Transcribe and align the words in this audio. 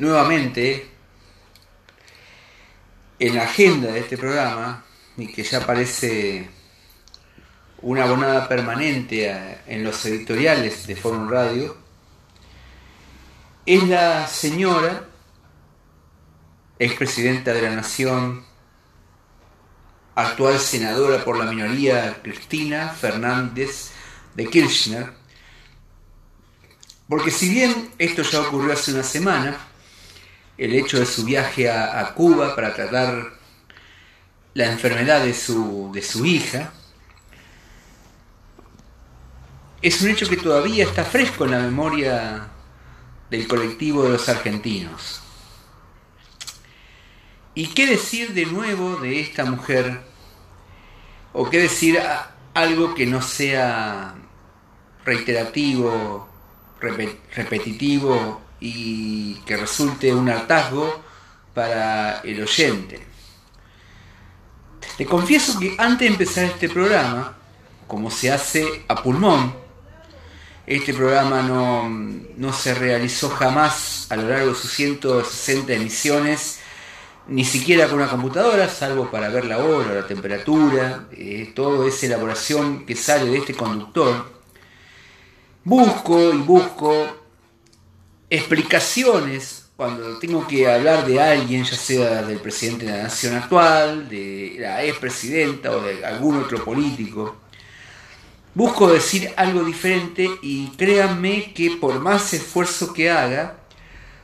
nuevamente 0.00 0.88
en 3.18 3.34
la 3.34 3.42
agenda 3.42 3.92
de 3.92 4.00
este 4.00 4.16
programa 4.16 4.82
y 5.18 5.26
que 5.28 5.42
ya 5.42 5.64
parece 5.64 6.48
una 7.82 8.04
abonada 8.04 8.48
permanente 8.48 9.58
en 9.66 9.84
los 9.84 10.04
editoriales 10.06 10.86
de 10.86 10.96
Forum 10.96 11.28
Radio, 11.28 11.76
es 13.66 13.86
la 13.88 14.26
señora, 14.26 15.04
expresidenta 16.78 17.52
de 17.52 17.62
la 17.62 17.76
Nación, 17.76 18.42
actual 20.14 20.58
senadora 20.58 21.22
por 21.22 21.38
la 21.38 21.44
minoría 21.44 22.20
Cristina 22.22 22.88
Fernández 22.88 23.90
de 24.34 24.46
Kirchner, 24.46 25.12
porque 27.06 27.30
si 27.30 27.50
bien 27.50 27.90
esto 27.98 28.22
ya 28.22 28.40
ocurrió 28.40 28.72
hace 28.72 28.92
una 28.92 29.02
semana, 29.02 29.69
el 30.60 30.74
hecho 30.74 31.00
de 31.00 31.06
su 31.06 31.24
viaje 31.24 31.70
a, 31.70 32.12
Cuba 32.14 32.54
para 32.54 32.74
tratar 32.74 33.32
la 34.52 34.70
enfermedad 34.70 35.24
de 35.24 35.32
su, 35.32 35.90
de 35.94 36.02
su 36.02 36.26
hija, 36.26 36.70
es 39.80 40.02
un 40.02 40.10
hecho 40.10 40.28
que 40.28 40.36
todavía 40.36 40.84
está 40.84 41.02
fresco 41.02 41.46
en 41.46 41.52
la 41.52 41.60
memoria 41.60 42.48
del 43.30 43.48
colectivo 43.48 44.02
de 44.02 44.10
los 44.10 44.28
argentinos. 44.28 45.22
¿Y 47.54 47.68
qué 47.68 47.86
decir 47.86 48.34
de 48.34 48.44
nuevo 48.44 48.96
de 48.96 49.18
esta 49.18 49.46
mujer? 49.46 50.02
¿O 51.32 51.48
qué 51.48 51.58
decir 51.58 51.98
algo 52.52 52.94
que 52.94 53.06
no 53.06 53.22
sea 53.22 54.14
reiterativo, 55.06 56.28
repetitivo 56.80 58.49
y 58.60 59.34
que 59.46 59.56
resulte 59.56 60.14
un 60.14 60.28
hartazgo 60.28 61.02
para 61.54 62.20
el 62.20 62.42
oyente? 62.42 63.06
Te 64.96 65.06
confieso 65.06 65.58
que 65.58 65.74
antes 65.78 66.00
de 66.00 66.12
empezar 66.12 66.44
este 66.44 66.68
programa, 66.68 67.36
como 67.86 68.10
se 68.10 68.30
hace 68.30 68.84
a 68.86 69.02
pulmón, 69.02 69.54
este 70.66 70.94
programa 70.94 71.42
no, 71.42 71.88
no, 71.88 72.52
se 72.52 72.74
realizó 72.74 73.28
jamás 73.30 74.06
a 74.10 74.16
lo 74.16 74.28
largo 74.28 74.50
de 74.50 74.54
sus 74.54 74.70
160 74.70 75.72
emisiones, 75.72 76.60
ni 77.26 77.44
siquiera 77.44 77.88
con 77.88 77.96
una 77.96 78.08
computadora, 78.08 78.68
salvo 78.68 79.10
para 79.10 79.28
ver 79.30 79.46
la 79.46 79.58
hora, 79.58 79.94
la 79.94 80.06
temperatura, 80.06 81.08
eh, 81.12 81.52
toda 81.56 81.88
esa 81.88 82.06
elaboración 82.06 82.84
que 82.86 82.94
sale 82.94 83.30
de 83.30 83.38
este 83.38 83.54
conductor. 83.54 84.30
Busco 85.64 86.32
y 86.32 86.38
busco 86.38 87.19
explicaciones 88.30 89.66
cuando 89.76 90.18
tengo 90.18 90.46
que 90.46 90.70
hablar 90.70 91.06
de 91.06 91.20
alguien, 91.20 91.64
ya 91.64 91.76
sea 91.76 92.22
del 92.22 92.38
presidente 92.38 92.86
de 92.86 92.92
la 92.92 93.02
nación 93.04 93.34
actual, 93.34 94.08
de 94.08 94.56
la 94.58 94.84
expresidenta 94.84 95.72
o 95.72 95.80
de 95.82 96.04
algún 96.04 96.36
otro 96.36 96.64
político 96.64 97.36
Busco 98.52 98.88
decir 98.88 99.32
algo 99.36 99.62
diferente 99.62 100.28
y 100.42 100.70
créanme 100.70 101.52
que 101.54 101.76
por 101.80 102.00
más 102.00 102.34
esfuerzo 102.34 102.92
que 102.92 103.08
haga, 103.08 103.58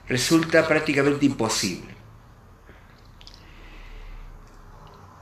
resulta 0.09 0.67
prácticamente 0.67 1.27
imposible. 1.27 1.95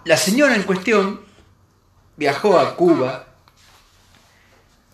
La 0.06 0.16
señora 0.16 0.56
en 0.56 0.62
cuestión 0.62 1.20
viajó 2.16 2.58
a 2.58 2.76
Cuba 2.76 3.33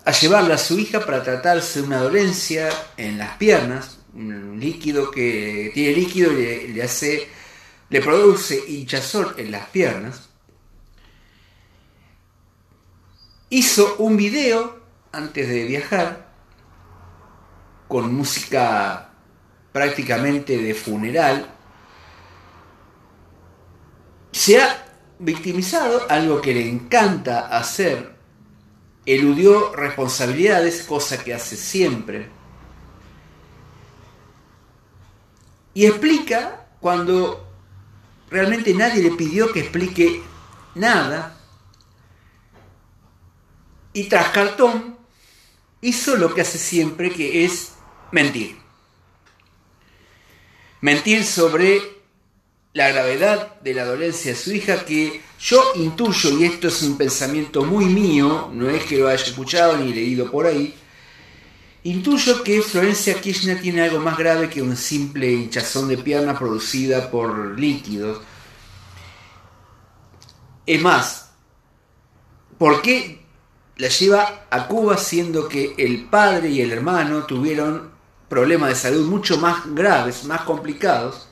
a 0.04 0.12
llevarla 0.12 0.54
a 0.54 0.58
su 0.58 0.78
hija 0.78 1.04
para 1.04 1.22
tratarse 1.22 1.80
de 1.80 1.86
una 1.86 2.02
dolencia 2.02 2.70
en 2.96 3.18
las 3.18 3.36
piernas, 3.36 3.98
un 4.14 4.58
líquido 4.58 5.10
que 5.10 5.70
tiene 5.74 5.94
líquido 5.94 6.32
y 6.32 6.68
le, 6.68 6.82
hace, 6.82 7.28
le 7.88 8.00
produce 8.00 8.62
hinchazón 8.68 9.34
en 9.36 9.50
las 9.50 9.66
piernas. 9.68 10.30
hizo 13.50 13.96
un 13.98 14.16
video 14.16 14.80
antes 15.12 15.48
de 15.48 15.64
viajar 15.64 16.30
con 17.88 18.14
música 18.14 19.10
prácticamente 19.72 20.56
de 20.56 20.72
funeral. 20.72 21.52
Se 24.30 24.62
ha 24.62 24.86
victimizado, 25.18 26.06
algo 26.08 26.40
que 26.40 26.54
le 26.54 26.68
encanta 26.68 27.48
hacer, 27.48 28.14
eludió 29.14 29.74
responsabilidades, 29.74 30.82
cosa 30.82 31.22
que 31.22 31.34
hace 31.34 31.56
siempre. 31.56 32.28
Y 35.74 35.86
explica 35.86 36.66
cuando 36.80 37.46
realmente 38.30 38.74
nadie 38.74 39.02
le 39.02 39.12
pidió 39.12 39.52
que 39.52 39.60
explique 39.60 40.22
nada, 40.74 41.36
y 43.92 44.04
tras 44.04 44.28
cartón 44.28 44.98
hizo 45.80 46.16
lo 46.16 46.32
que 46.34 46.42
hace 46.42 46.58
siempre, 46.58 47.12
que 47.12 47.44
es 47.44 47.72
mentir. 48.12 48.56
Mentir 50.80 51.24
sobre 51.24 51.99
la 52.72 52.88
gravedad 52.88 53.60
de 53.60 53.74
la 53.74 53.84
dolencia 53.84 54.32
de 54.32 54.38
su 54.38 54.52
hija, 54.52 54.84
que 54.84 55.20
yo 55.40 55.72
intuyo, 55.74 56.38
y 56.38 56.44
esto 56.44 56.68
es 56.68 56.82
un 56.82 56.96
pensamiento 56.96 57.64
muy 57.64 57.86
mío, 57.86 58.50
no 58.52 58.70
es 58.70 58.84
que 58.84 58.98
lo 58.98 59.08
haya 59.08 59.24
escuchado 59.24 59.76
ni 59.76 59.92
leído 59.92 60.30
por 60.30 60.46
ahí, 60.46 60.74
intuyo 61.82 62.42
que 62.44 62.62
Florencia 62.62 63.20
Kirchner 63.20 63.60
tiene 63.60 63.82
algo 63.82 63.98
más 63.98 64.16
grave 64.16 64.48
que 64.48 64.62
un 64.62 64.76
simple 64.76 65.32
hinchazón 65.32 65.88
de 65.88 65.98
pierna 65.98 66.38
producida 66.38 67.10
por 67.10 67.58
líquidos. 67.58 68.20
Es 70.66 70.80
más, 70.80 71.30
¿por 72.56 72.82
qué 72.82 73.20
la 73.78 73.88
lleva 73.88 74.46
a 74.50 74.68
Cuba 74.68 74.96
siendo 74.96 75.48
que 75.48 75.74
el 75.78 76.04
padre 76.04 76.50
y 76.50 76.60
el 76.60 76.70
hermano 76.70 77.24
tuvieron 77.24 77.90
problemas 78.28 78.68
de 78.68 78.76
salud 78.76 79.08
mucho 79.08 79.38
más 79.38 79.62
graves, 79.74 80.24
más 80.24 80.42
complicados, 80.42 81.29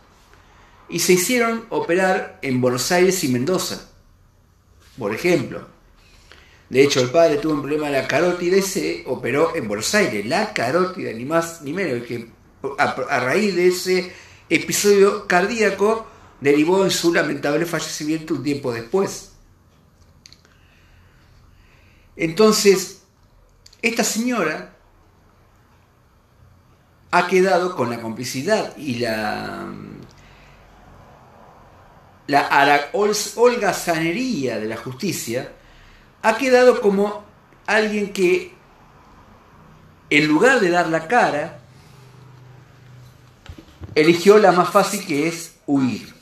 y 0.89 1.01
se 1.01 1.15
hicieron 1.15 1.67
operar 1.71 2.39
en 2.43 2.61
Buenos 2.61 2.91
Aires 2.93 3.23
y 3.25 3.29
Mendoza, 3.29 3.91
por 4.97 5.15
ejemplo. 5.15 5.67
De 6.71 6.83
hecho, 6.83 7.01
el 7.01 7.11
padre 7.11 7.37
tuvo 7.39 7.55
un 7.55 7.63
problema 7.63 7.87
de 7.87 7.93
la 7.93 8.09
carótida 8.09 8.57
y 8.57 8.63
se 8.63 9.05
operó 9.07 9.55
en 9.55 9.69
Buenos 9.69 9.95
Aires. 9.95 10.27
La 10.27 10.53
carótida, 10.53 11.13
ni 11.13 11.25
más 11.25 11.63
ni 11.63 11.73
menos, 11.73 12.07
que 12.07 12.31
a 12.79 13.21
raíz 13.21 13.55
de 13.55 13.69
ese 13.69 14.13
episodio 14.51 15.27
cardíaco 15.27 16.07
derivó 16.41 16.85
en 16.85 16.91
su 16.91 17.13
lamentable 17.13 17.67
fallecimiento 17.67 18.35
un 18.35 18.43
tiempo 18.43 18.73
después. 18.73 19.33
Entonces, 22.17 23.03
esta 23.81 24.05
señora 24.05 24.75
ha 27.11 27.27
quedado 27.29 27.75
con 27.77 27.91
la 27.91 28.01
complicidad 28.01 28.77
y 28.77 28.97
la, 28.97 29.73
la 32.29 32.91
holgazanería 32.93 34.59
de 34.59 34.67
la 34.67 34.77
justicia, 34.77 35.53
ha 36.23 36.39
quedado 36.39 36.81
como 36.81 37.25
alguien 37.67 38.13
que 38.13 38.55
en 40.11 40.27
lugar 40.27 40.61
de 40.61 40.71
dar 40.71 40.89
la 40.89 41.09
cara, 41.09 41.59
eligió 43.95 44.39
la 44.39 44.53
más 44.53 44.71
fácil 44.71 45.05
que 45.05 45.29
es 45.29 45.57
huir. 45.67 46.15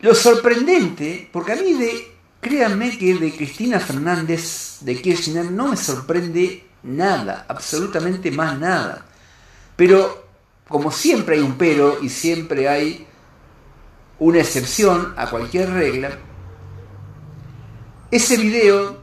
Lo 0.00 0.14
sorprendente, 0.14 1.28
porque 1.32 1.52
a 1.52 1.56
mí 1.56 1.74
de 1.74 2.14
Créanme 2.44 2.98
que 2.98 3.14
de 3.14 3.34
Cristina 3.34 3.80
Fernández 3.80 4.76
de 4.82 5.00
Kirchner 5.00 5.50
no 5.50 5.68
me 5.68 5.78
sorprende 5.78 6.62
nada, 6.82 7.46
absolutamente 7.48 8.30
más 8.30 8.58
nada. 8.58 9.06
Pero 9.76 10.26
como 10.68 10.90
siempre 10.90 11.36
hay 11.36 11.40
un 11.40 11.56
pero 11.56 12.02
y 12.02 12.10
siempre 12.10 12.68
hay 12.68 13.06
una 14.18 14.38
excepción 14.38 15.14
a 15.16 15.28
cualquier 15.28 15.70
regla, 15.70 16.18
ese 18.10 18.36
video 18.36 18.98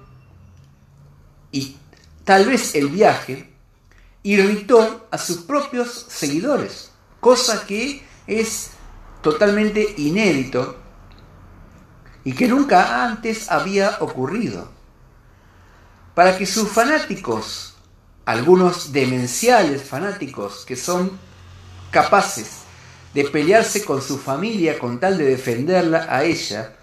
y 1.51 1.75
tal 2.23 2.45
vez 2.45 2.75
el 2.75 2.87
viaje 2.87 3.51
irritó 4.23 5.07
a 5.11 5.17
sus 5.17 5.39
propios 5.39 6.05
seguidores, 6.09 6.91
cosa 7.19 7.65
que 7.65 8.05
es 8.27 8.71
totalmente 9.21 9.95
inédito 9.97 10.77
y 12.23 12.33
que 12.33 12.47
nunca 12.47 13.03
antes 13.03 13.51
había 13.51 13.97
ocurrido. 13.99 14.71
Para 16.15 16.37
que 16.37 16.45
sus 16.45 16.69
fanáticos, 16.69 17.75
algunos 18.25 18.91
demenciales 18.91 19.83
fanáticos 19.83 20.65
que 20.65 20.75
son 20.75 21.17
capaces 21.89 22.60
de 23.13 23.25
pelearse 23.25 23.83
con 23.83 24.01
su 24.01 24.17
familia 24.17 24.79
con 24.79 24.99
tal 24.99 25.17
de 25.17 25.25
defenderla 25.25 26.07
a 26.09 26.23
ella, 26.23 26.75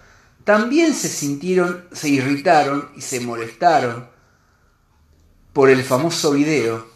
también 0.45 0.95
se 0.95 1.09
sintieron, 1.09 1.87
se 1.93 2.09
irritaron 2.09 2.91
y 2.97 3.01
se 3.01 3.21
molestaron 3.21 4.09
por 5.53 5.71
el 5.71 5.83
famoso 5.83 6.33
video, 6.33 6.87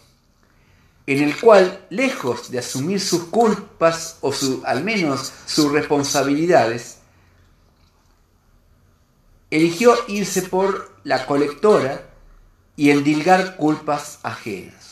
en 1.07 1.23
el 1.23 1.39
cual, 1.39 1.85
lejos 1.91 2.51
de 2.51 2.61
asumir 2.61 3.01
sus 3.01 3.25
culpas 3.25 4.19
o 4.21 4.33
al 4.65 4.85
menos 4.85 5.33
sus 5.47 5.73
responsabilidades, 5.73 6.99
eligió 9.51 9.97
irse 10.09 10.43
por 10.43 10.97
la 11.05 11.27
colectora 11.27 12.09
y 12.77 12.91
endilgar 12.91 13.57
culpas 13.57 14.19
ajenas. 14.23 14.92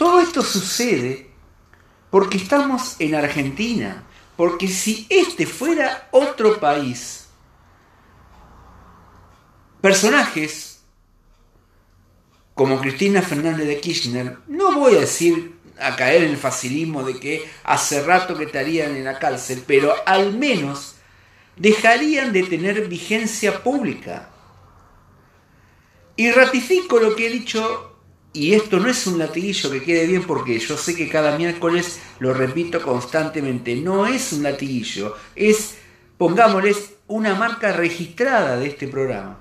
Todo 0.00 0.18
esto 0.18 0.40
sucede 0.40 1.28
porque 2.08 2.38
estamos 2.38 2.96
en 3.00 3.14
Argentina, 3.14 4.02
porque 4.34 4.66
si 4.66 5.06
este 5.10 5.44
fuera 5.44 6.08
otro 6.10 6.58
país, 6.58 7.26
personajes 9.82 10.80
como 12.54 12.80
Cristina 12.80 13.20
Fernández 13.20 13.66
de 13.66 13.78
Kirchner, 13.78 14.38
no 14.48 14.72
voy 14.72 14.94
a 14.94 15.00
decir 15.00 15.58
a 15.78 15.94
caer 15.96 16.22
en 16.22 16.30
el 16.30 16.38
facilismo 16.38 17.02
de 17.02 17.20
que 17.20 17.46
hace 17.64 18.02
rato 18.02 18.38
que 18.38 18.44
estarían 18.44 18.96
en 18.96 19.04
la 19.04 19.18
cárcel, 19.18 19.62
pero 19.66 19.94
al 20.06 20.32
menos 20.32 20.94
dejarían 21.56 22.32
de 22.32 22.44
tener 22.44 22.88
vigencia 22.88 23.62
pública. 23.62 24.30
Y 26.16 26.30
ratifico 26.30 26.98
lo 26.98 27.14
que 27.14 27.26
he 27.26 27.30
dicho 27.30 27.89
y 28.32 28.54
esto 28.54 28.78
no 28.78 28.88
es 28.88 29.06
un 29.06 29.18
latiguillo 29.18 29.70
que 29.70 29.82
quede 29.82 30.06
bien 30.06 30.24
porque 30.24 30.58
yo 30.58 30.76
sé 30.76 30.94
que 30.94 31.08
cada 31.08 31.36
miércoles 31.36 32.00
lo 32.20 32.32
repito 32.32 32.80
constantemente. 32.80 33.74
No 33.74 34.06
es 34.06 34.32
un 34.32 34.44
latiguillo, 34.44 35.16
es, 35.34 35.76
pongámosles, 36.16 36.94
una 37.08 37.34
marca 37.34 37.72
registrada 37.72 38.56
de 38.56 38.68
este 38.68 38.86
programa. 38.86 39.40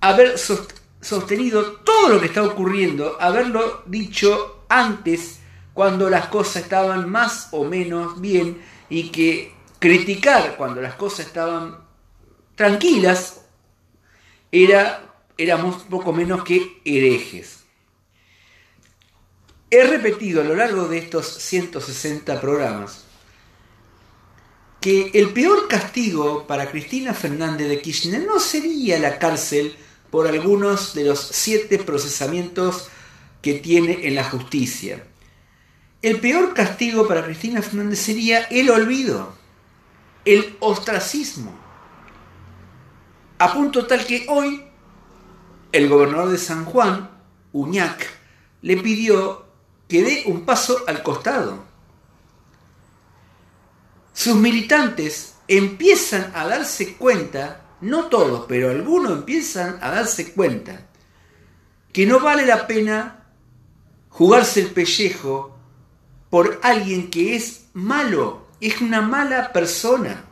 Haber 0.00 0.38
sostenido 0.38 1.72
todo 1.84 2.08
lo 2.08 2.20
que 2.20 2.26
está 2.26 2.42
ocurriendo, 2.44 3.18
haberlo 3.20 3.82
dicho 3.86 4.64
antes 4.70 5.40
cuando 5.74 6.08
las 6.08 6.26
cosas 6.28 6.62
estaban 6.62 7.10
más 7.10 7.48
o 7.52 7.64
menos 7.64 8.20
bien 8.20 8.62
y 8.88 9.10
que 9.10 9.54
criticar 9.78 10.56
cuando 10.56 10.80
las 10.80 10.94
cosas 10.94 11.26
estaban 11.26 11.78
tranquilas 12.54 13.44
era 14.50 15.11
éramos 15.38 15.82
poco 15.84 16.12
menos 16.12 16.44
que 16.44 16.80
herejes. 16.84 17.60
He 19.70 19.84
repetido 19.84 20.42
a 20.42 20.44
lo 20.44 20.54
largo 20.54 20.86
de 20.88 20.98
estos 20.98 21.26
160 21.26 22.40
programas 22.40 23.04
que 24.82 25.12
el 25.14 25.30
peor 25.30 25.68
castigo 25.68 26.46
para 26.46 26.70
Cristina 26.70 27.14
Fernández 27.14 27.68
de 27.68 27.80
Kirchner 27.80 28.26
no 28.26 28.40
sería 28.40 28.98
la 28.98 29.18
cárcel 29.18 29.76
por 30.10 30.26
algunos 30.26 30.92
de 30.92 31.04
los 31.04 31.20
siete 31.20 31.78
procesamientos 31.78 32.88
que 33.40 33.54
tiene 33.54 34.06
en 34.08 34.16
la 34.16 34.24
justicia. 34.24 35.04
El 36.02 36.18
peor 36.18 36.52
castigo 36.52 37.06
para 37.06 37.24
Cristina 37.24 37.62
Fernández 37.62 38.00
sería 38.00 38.40
el 38.50 38.70
olvido, 38.70 39.32
el 40.24 40.56
ostracismo. 40.58 41.56
A 43.38 43.52
punto 43.54 43.86
tal 43.86 44.04
que 44.04 44.26
hoy 44.28 44.64
el 45.72 45.88
gobernador 45.88 46.30
de 46.30 46.38
San 46.38 46.64
Juan, 46.66 47.10
Uñac, 47.52 48.06
le 48.60 48.76
pidió 48.76 49.46
que 49.88 50.02
dé 50.02 50.22
un 50.26 50.44
paso 50.44 50.84
al 50.86 51.02
costado. 51.02 51.64
Sus 54.12 54.36
militantes 54.36 55.34
empiezan 55.48 56.30
a 56.34 56.46
darse 56.46 56.94
cuenta, 56.94 57.62
no 57.80 58.06
todos, 58.06 58.44
pero 58.46 58.70
algunos 58.70 59.12
empiezan 59.12 59.78
a 59.80 59.90
darse 59.90 60.32
cuenta, 60.32 60.86
que 61.92 62.06
no 62.06 62.20
vale 62.20 62.46
la 62.46 62.66
pena 62.66 63.24
jugarse 64.10 64.60
el 64.60 64.70
pellejo 64.70 65.56
por 66.28 66.60
alguien 66.62 67.10
que 67.10 67.34
es 67.34 67.66
malo, 67.72 68.46
es 68.60 68.80
una 68.80 69.00
mala 69.00 69.52
persona. 69.52 70.24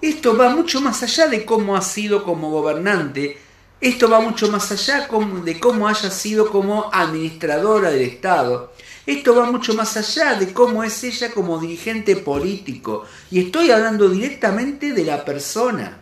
Esto 0.00 0.36
va 0.36 0.50
mucho 0.50 0.80
más 0.80 1.02
allá 1.02 1.28
de 1.28 1.44
cómo 1.44 1.76
ha 1.76 1.82
sido 1.82 2.22
como 2.22 2.50
gobernante 2.50 3.45
esto 3.80 4.08
va 4.08 4.20
mucho 4.20 4.50
más 4.50 4.72
allá 4.72 5.06
de 5.44 5.60
cómo 5.60 5.86
haya 5.86 6.10
sido 6.10 6.50
como 6.50 6.88
administradora 6.92 7.90
del 7.90 8.02
Estado. 8.02 8.72
Esto 9.04 9.36
va 9.36 9.50
mucho 9.50 9.74
más 9.74 9.96
allá 9.96 10.34
de 10.34 10.52
cómo 10.52 10.82
es 10.82 11.04
ella 11.04 11.30
como 11.30 11.58
dirigente 11.58 12.16
político. 12.16 13.04
Y 13.30 13.40
estoy 13.40 13.70
hablando 13.70 14.08
directamente 14.08 14.92
de 14.92 15.04
la 15.04 15.24
persona. 15.24 16.00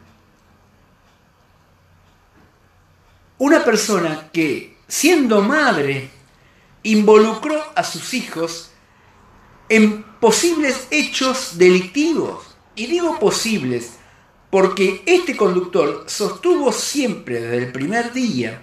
Una 3.38 3.65
persona 3.65 4.31
que, 4.32 4.77
siendo 4.87 5.43
madre, 5.43 6.11
involucró 6.85 7.61
a 7.75 7.82
sus 7.82 8.15
hijos 8.15 8.70
en 9.69 10.05
posibles 10.20 10.87
hechos 10.91 11.59
delictivos. 11.59 12.55
Y 12.77 12.87
digo 12.87 13.19
posibles 13.19 13.94
porque 14.55 15.03
este 15.05 15.37
conductor 15.37 16.05
sostuvo 16.06 16.71
siempre 16.71 17.41
desde 17.41 17.59
el 17.59 17.73
primer 17.73 18.12
día 18.12 18.62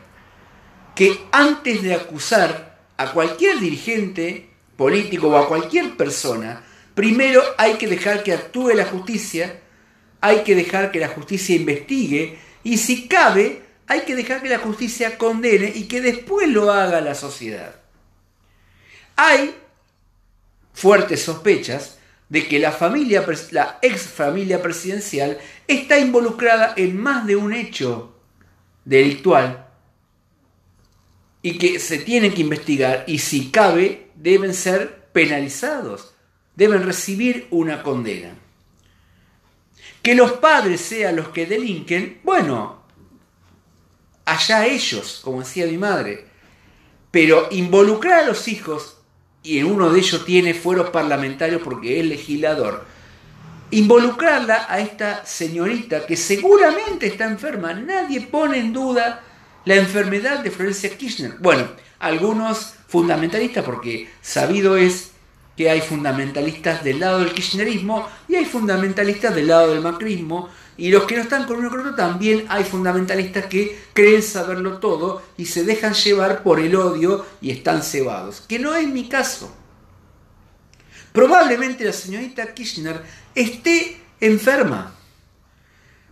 que 0.96 1.20
antes 1.34 1.82
de 1.84 1.94
acusar 1.94 2.80
a 2.96 3.12
cualquier 3.12 3.60
dirigente 3.60 4.52
político 4.78 5.28
o 5.28 5.36
a 5.36 5.50
cualquier 5.50 5.98
persona, 5.98 6.64
primero 6.96 7.44
hay 7.58 7.74
que 7.74 7.88
dejar 7.88 8.24
que 8.24 8.32
actúe 8.32 8.70
la 8.70 8.86
justicia, 8.86 9.60
hay 10.22 10.46
que 10.46 10.56
dejar 10.56 10.94
que 10.94 11.00
la 11.02 11.10
justicia 11.10 11.58
investigue 11.58 12.40
y 12.64 12.78
si 12.78 13.10
cabe, 13.10 13.62
hay 13.86 14.04
que 14.04 14.16
dejar 14.16 14.42
que 14.42 14.48
la 14.48 14.60
justicia 14.60 15.18
condene 15.18 15.74
y 15.76 15.90
que 15.90 16.00
después 16.00 16.48
lo 16.48 16.72
haga 16.72 17.02
la 17.02 17.16
sociedad. 17.16 17.76
Hay 19.18 19.56
fuertes 20.72 21.22
sospechas 21.22 21.98
de 22.32 22.48
que 22.48 22.60
la 22.60 22.72
familia, 22.72 23.26
la 23.52 23.78
ex 23.82 24.04
familia 24.04 24.62
presidencial 24.62 25.38
está 25.68 26.00
involucrada 26.00 26.74
en 26.78 26.96
más 26.96 27.28
de 27.28 27.36
un 27.36 27.52
hecho 27.52 28.16
delictual 28.86 29.68
y 31.42 31.58
que 31.58 31.78
se 31.78 31.98
tienen 31.98 32.34
que 32.34 32.40
investigar 32.40 33.04
y 33.06 33.20
si 33.20 33.52
cabe 33.52 34.12
deben 34.16 34.54
ser 34.54 35.10
penalizados, 35.12 36.14
deben 36.56 36.84
recibir 36.84 37.48
una 37.52 37.84
condena. 37.84 38.34
Que 40.02 40.16
los 40.16 40.32
padres 40.32 40.80
sean 40.80 41.18
los 41.18 41.28
que 41.30 41.46
delinquen, 41.46 42.22
bueno, 42.24 42.82
allá 44.24 44.68
ellos, 44.68 45.20
como 45.22 45.42
decía 45.42 45.68
mi 45.68 45.78
madre, 45.78 46.28
pero 47.12 47.50
involucrar 47.52 48.20
a 48.24 48.28
los 48.28 48.48
hijos 48.48 49.01
y 49.44 49.60
en 49.60 49.66
uno 49.66 49.92
de 49.92 50.00
ellos 50.00 50.26
tiene 50.26 50.54
fueros 50.54 50.90
parlamentarios 50.90 51.62
porque 51.64 52.00
es 52.00 52.06
legislador, 52.06 52.86
involucrarla 53.72 54.68
a 54.70 54.80
esta 54.80 55.26
señorita 55.26 56.06
que 56.06 56.16
seguramente 56.16 57.08
está 57.08 57.26
enferma. 57.26 57.74
Nadie 57.74 58.22
pone 58.22 58.60
en 58.60 58.74
duda 58.74 59.24
la 59.66 59.76
enfermedad 59.76 60.40
de 60.40 60.52
Florencia 60.52 60.96
Kirchner. 60.98 61.36
Bueno, 61.40 61.68
algunos 62.00 62.76
fundamentalistas, 62.88 63.64
porque 63.64 64.10
sabido 64.22 64.78
es 64.78 65.12
que 65.56 65.70
hay 65.70 65.82
fundamentalistas 65.82 66.84
del 66.84 67.00
lado 67.00 67.20
del 67.20 67.34
kirchnerismo 67.34 68.08
y 68.28 68.36
hay 68.36 68.46
fundamentalistas 68.46 69.36
del 69.36 69.48
lado 69.48 69.72
del 69.72 69.82
macrismo, 69.82 70.50
y 70.78 70.90
los 70.90 71.04
que 71.04 71.16
no 71.16 71.22
están 71.22 71.46
con 71.46 71.58
uno 71.58 71.70
con 71.70 71.82
otro 71.82 71.96
también 71.96 72.46
hay 72.50 72.64
fundamentalistas 72.64 73.46
que 73.46 73.80
creen 73.94 74.24
saberlo 74.24 74.78
todo 74.78 75.22
y 75.38 75.46
se 75.46 75.64
dejan 75.64 75.94
llevar 75.94 76.44
por 76.44 76.60
el 76.60 76.76
odio 76.76 77.26
y 77.42 77.52
están 77.52 77.84
cebados, 77.84 78.42
que 78.42 78.60
no 78.60 78.74
es 78.76 78.88
mi 78.88 79.08
caso. 79.08 79.56
Probablemente 81.12 81.84
la 81.84 81.94
señorita 81.94 82.54
Kirchner 82.54 83.02
esté 83.36 84.02
enferma. 84.20 84.96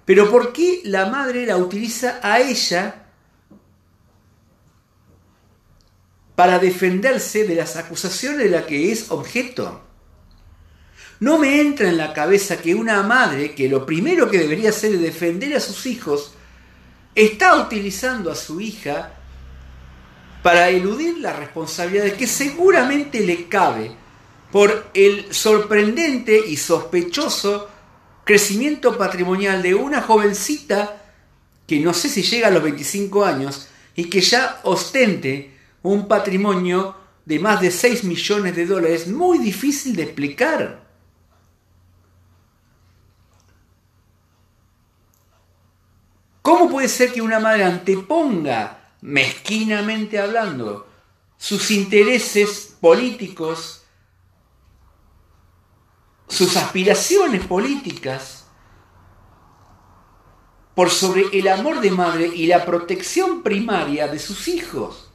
Pero 0.05 0.29
¿por 0.29 0.51
qué 0.51 0.81
la 0.85 1.05
madre 1.05 1.45
la 1.45 1.57
utiliza 1.57 2.19
a 2.21 2.39
ella 2.39 3.05
para 6.35 6.59
defenderse 6.59 7.45
de 7.45 7.55
las 7.55 7.75
acusaciones 7.75 8.39
de 8.39 8.49
la 8.49 8.65
que 8.65 8.91
es 8.91 9.11
objeto? 9.11 9.88
No 11.19 11.38
me 11.38 11.59
entra 11.59 11.89
en 11.89 11.97
la 11.97 12.13
cabeza 12.13 12.61
que 12.61 12.73
una 12.73 13.03
madre, 13.03 13.53
que 13.53 13.67
lo 13.67 13.85
primero 13.85 14.29
que 14.29 14.39
debería 14.39 14.69
hacer 14.69 14.93
es 14.93 15.01
defender 15.01 15.55
a 15.55 15.59
sus 15.59 15.85
hijos, 15.85 16.33
está 17.13 17.55
utilizando 17.61 18.31
a 18.31 18.35
su 18.35 18.61
hija 18.61 19.13
para 20.41 20.69
eludir 20.69 21.17
la 21.17 21.33
responsabilidad 21.33 22.13
que 22.13 22.27
seguramente 22.27 23.19
le 23.19 23.47
cabe 23.47 23.91
por 24.51 24.89
el 24.93 25.33
sorprendente 25.33 26.41
y 26.47 26.55
sospechoso 26.55 27.69
crecimiento 28.23 28.97
patrimonial 28.97 29.61
de 29.61 29.75
una 29.75 30.01
jovencita 30.01 31.03
que 31.67 31.79
no 31.79 31.93
sé 31.93 32.09
si 32.09 32.23
llega 32.23 32.47
a 32.47 32.51
los 32.51 32.63
25 32.63 33.25
años 33.25 33.67
y 33.95 34.05
que 34.05 34.21
ya 34.21 34.61
ostente 34.63 35.53
un 35.83 36.07
patrimonio 36.07 36.95
de 37.25 37.39
más 37.39 37.61
de 37.61 37.69
6 37.69 38.05
millones 38.05 38.55
de 38.55 38.65
dólares, 38.65 39.07
muy 39.07 39.38
difícil 39.38 39.95
de 39.95 40.03
explicar. 40.03 40.88
¿Cómo 46.50 46.68
puede 46.68 46.89
ser 46.89 47.13
que 47.13 47.22
una 47.22 47.39
madre 47.39 47.63
anteponga, 47.63 48.79
mezquinamente 49.01 50.18
hablando, 50.18 50.88
sus 51.38 51.70
intereses 51.70 52.75
políticos, 52.82 53.84
sus 56.27 56.58
aspiraciones 56.58 57.46
políticas, 57.46 58.48
por 60.74 60.89
sobre 60.89 61.25
el 61.34 61.48
amor 61.50 61.82
de 61.82 61.91
madre 61.91 62.25
y 62.25 62.48
la 62.48 62.65
protección 62.65 63.44
primaria 63.44 64.08
de 64.08 64.18
sus 64.18 64.48
hijos? 64.48 65.12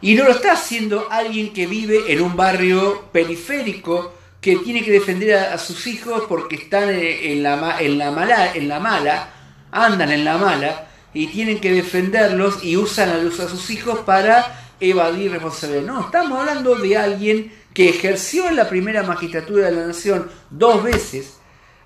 Y 0.00 0.14
no 0.14 0.24
lo 0.24 0.30
está 0.30 0.52
haciendo 0.52 1.06
alguien 1.10 1.52
que 1.52 1.66
vive 1.66 2.10
en 2.10 2.22
un 2.22 2.34
barrio 2.34 3.10
periférico 3.12 4.15
que 4.46 4.58
tiene 4.58 4.84
que 4.84 4.92
defender 4.92 5.34
a, 5.34 5.58
sus 5.58 5.88
hijos 5.88 6.22
porque 6.28 6.54
están 6.54 6.88
en 6.88 7.42
la, 7.42 7.80
en, 7.80 7.98
la 7.98 8.12
mala, 8.12 8.54
en 8.54 8.68
la 8.68 8.78
mala, 8.78 9.28
andan 9.72 10.12
en 10.12 10.24
la 10.24 10.38
mala 10.38 10.86
y 11.12 11.26
tienen 11.26 11.58
que 11.58 11.72
defenderlos 11.72 12.62
y 12.62 12.76
usan 12.76 13.08
a, 13.08 13.14
a 13.16 13.48
sus 13.48 13.70
hijos 13.70 13.98
para 14.06 14.76
evadir 14.78 15.32
responsabilidad. 15.32 15.82
No, 15.82 16.00
estamos 16.02 16.38
hablando 16.38 16.76
de 16.76 16.96
alguien 16.96 17.52
que 17.74 17.88
ejerció 17.88 18.46
en 18.46 18.54
la 18.54 18.68
primera 18.68 19.02
magistratura 19.02 19.66
de 19.66 19.72
la 19.72 19.88
nación 19.88 20.30
dos 20.48 20.84
veces, 20.84 21.38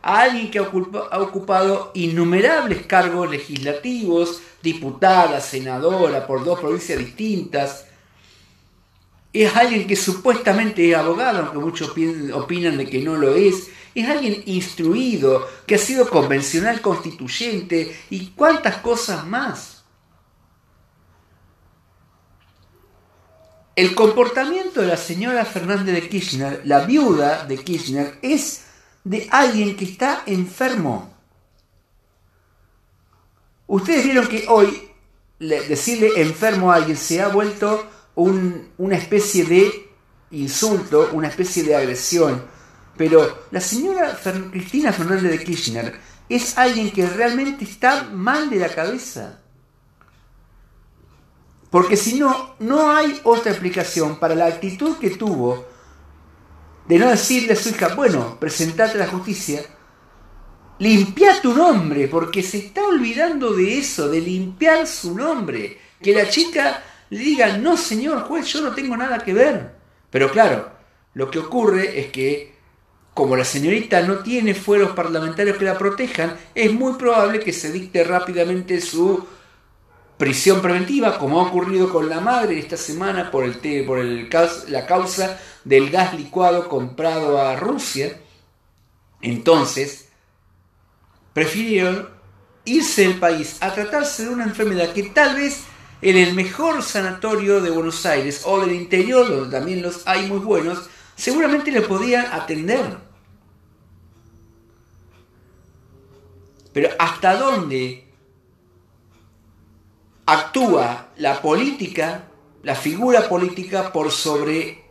a 0.03 0.21
alguien 0.21 0.51
que 0.51 0.59
ha 0.59 1.19
ocupado 1.19 1.93
innumerables 1.95 2.85
cargos 2.85 3.31
legislativos, 3.31 4.43
diputada, 4.63 5.41
senadora 5.41 6.27
por 6.27 6.45
dos 6.45 6.61
provincias 6.61 6.99
distintas, 6.99 7.87
es 9.33 9.55
alguien 9.57 9.87
que 9.87 9.97
supuestamente 9.97 10.91
es 10.91 10.97
abogado, 10.97 11.39
aunque 11.39 11.59
muchos 11.59 11.91
opinan 12.33 12.77
de 12.77 12.89
que 12.89 13.01
no 13.03 13.17
lo 13.17 13.35
es, 13.35 13.69
es 13.95 14.09
alguien 14.09 14.43
instruido, 14.47 15.47
que 15.67 15.77
ha 15.77 15.79
sido 15.79 16.09
convencional 16.09 16.81
constituyente 16.81 17.97
y 18.11 18.29
cuántas 18.31 18.77
cosas 18.79 19.27
más. 19.27 19.85
El 23.77 23.95
comportamiento 23.95 24.81
de 24.81 24.89
la 24.89 24.97
señora 24.97 25.45
Fernández 25.45 25.95
de 25.95 26.09
Kirchner, 26.09 26.63
la 26.65 26.81
viuda 26.81 27.47
de 27.47 27.57
Kirchner, 27.57 28.19
es 28.21 28.65
de 29.05 29.29
alguien 29.31 29.77
que 29.77 29.85
está 29.85 30.23
enfermo. 30.27 31.15
Ustedes 33.67 34.05
vieron 34.05 34.27
que 34.27 34.47
hoy 34.49 34.91
decirle 35.39 36.21
enfermo 36.21 36.71
a 36.71 36.75
alguien 36.75 36.97
se 36.97 37.23
ha 37.23 37.29
vuelto 37.29 37.89
una 38.15 38.97
especie 38.97 39.45
de 39.45 39.91
insulto, 40.33 41.11
una 41.13 41.29
especie 41.29 41.63
de 41.63 41.77
agresión. 41.77 42.43
Pero 42.97 43.47
la 43.51 43.61
señora 43.61 44.19
Cristina 44.51 44.93
Fernández 44.93 45.31
de 45.31 45.45
Kirchner 45.45 46.01
es 46.29 46.57
alguien 46.59 46.91
que 46.91 47.07
realmente 47.07 47.65
está 47.65 48.05
mal 48.05 48.51
de 48.51 48.57
la 48.57 48.69
cabeza. 48.69 49.41
Porque 51.71 51.97
si 51.97 52.19
no, 52.19 52.57
no 52.59 52.91
hay 52.91 53.21
otra 53.25 53.53
explicación 53.53 54.19
para 54.19 54.35
la 54.35 54.47
actitud 54.47 54.97
que 54.99 55.11
tuvo 55.11 55.67
de 56.87 56.99
no 56.99 57.09
decirle 57.09 57.53
a 57.53 57.57
su 57.57 57.69
hija, 57.69 57.95
bueno, 57.95 58.37
presentate 58.41 58.95
a 58.95 59.05
la 59.05 59.07
justicia, 59.07 59.63
limpia 60.81 61.41
tu 61.41 61.55
nombre, 61.55 62.09
porque 62.09 62.43
se 62.43 62.59
está 62.59 62.85
olvidando 62.85 63.53
de 63.53 63.79
eso, 63.79 64.09
de 64.09 64.21
limpiar 64.21 64.87
su 64.89 65.17
nombre. 65.17 65.79
Que 66.03 66.13
la 66.13 66.29
chica 66.29 66.83
le 67.11 67.19
digan, 67.19 67.63
no 67.63 67.77
señor 67.77 68.23
juez, 68.23 68.47
yo 68.47 68.61
no 68.61 68.75
tengo 68.75 68.97
nada 68.97 69.19
que 69.19 69.35
ver. 69.35 69.75
Pero 70.11 70.31
claro, 70.31 70.71
lo 71.15 71.31
que 71.31 71.39
ocurre 71.39 72.01
es 72.01 72.07
que 72.11 72.55
como 73.15 73.37
la 73.37 73.45
señorita 73.45 74.01
no 74.03 74.21
tiene 74.21 74.55
fueros 74.55 74.93
parlamentarios 74.93 75.57
que 75.59 75.65
la 75.65 75.77
protejan, 75.77 76.37
es 76.55 76.73
muy 76.73 76.95
probable 76.95 77.41
que 77.41 77.53
se 77.53 77.73
dicte 77.73 78.05
rápidamente 78.05 78.81
su 78.81 79.27
prisión 80.17 80.61
preventiva, 80.61 81.19
como 81.19 81.41
ha 81.41 81.49
ocurrido 81.49 81.91
con 81.91 82.09
la 82.09 82.21
madre 82.21 82.59
esta 82.59 82.77
semana 82.77 83.31
por, 83.31 83.45
el, 83.45 83.85
por 83.85 83.99
el, 83.99 84.29
la 84.69 84.87
causa 84.87 85.41
del 85.65 85.91
gas 85.91 86.15
licuado 86.15 86.69
comprado 86.69 87.41
a 87.41 87.57
Rusia. 87.57 88.21
Entonces, 89.21 90.09
prefirieron 91.33 92.09
irse 92.65 93.03
del 93.03 93.19
país 93.19 93.57
a 93.61 93.73
tratarse 93.73 94.25
de 94.25 94.31
una 94.31 94.45
enfermedad 94.45 94.93
que 94.93 95.05
tal 95.05 95.37
vez 95.37 95.65
en 96.03 96.17
el 96.17 96.35
mejor 96.35 96.83
sanatorio 96.83 97.61
de 97.61 97.71
Buenos 97.71 98.07
Aires 98.07 98.43
o 98.45 98.61
del 98.61 98.73
interior, 98.73 99.29
donde 99.29 99.57
también 99.57 99.83
los 99.83 100.07
hay 100.07 100.27
muy 100.27 100.39
buenos, 100.39 100.89
seguramente 101.15 101.71
le 101.71 101.83
podían 101.83 102.27
atender. 102.33 102.97
Pero 106.73 106.89
¿hasta 106.99 107.37
dónde 107.37 108.07
actúa 110.25 111.09
la 111.17 111.43
política, 111.43 112.29
la 112.63 112.75
figura 112.75 113.29
política 113.29 113.93
por 113.93 114.11
sobre 114.11 114.85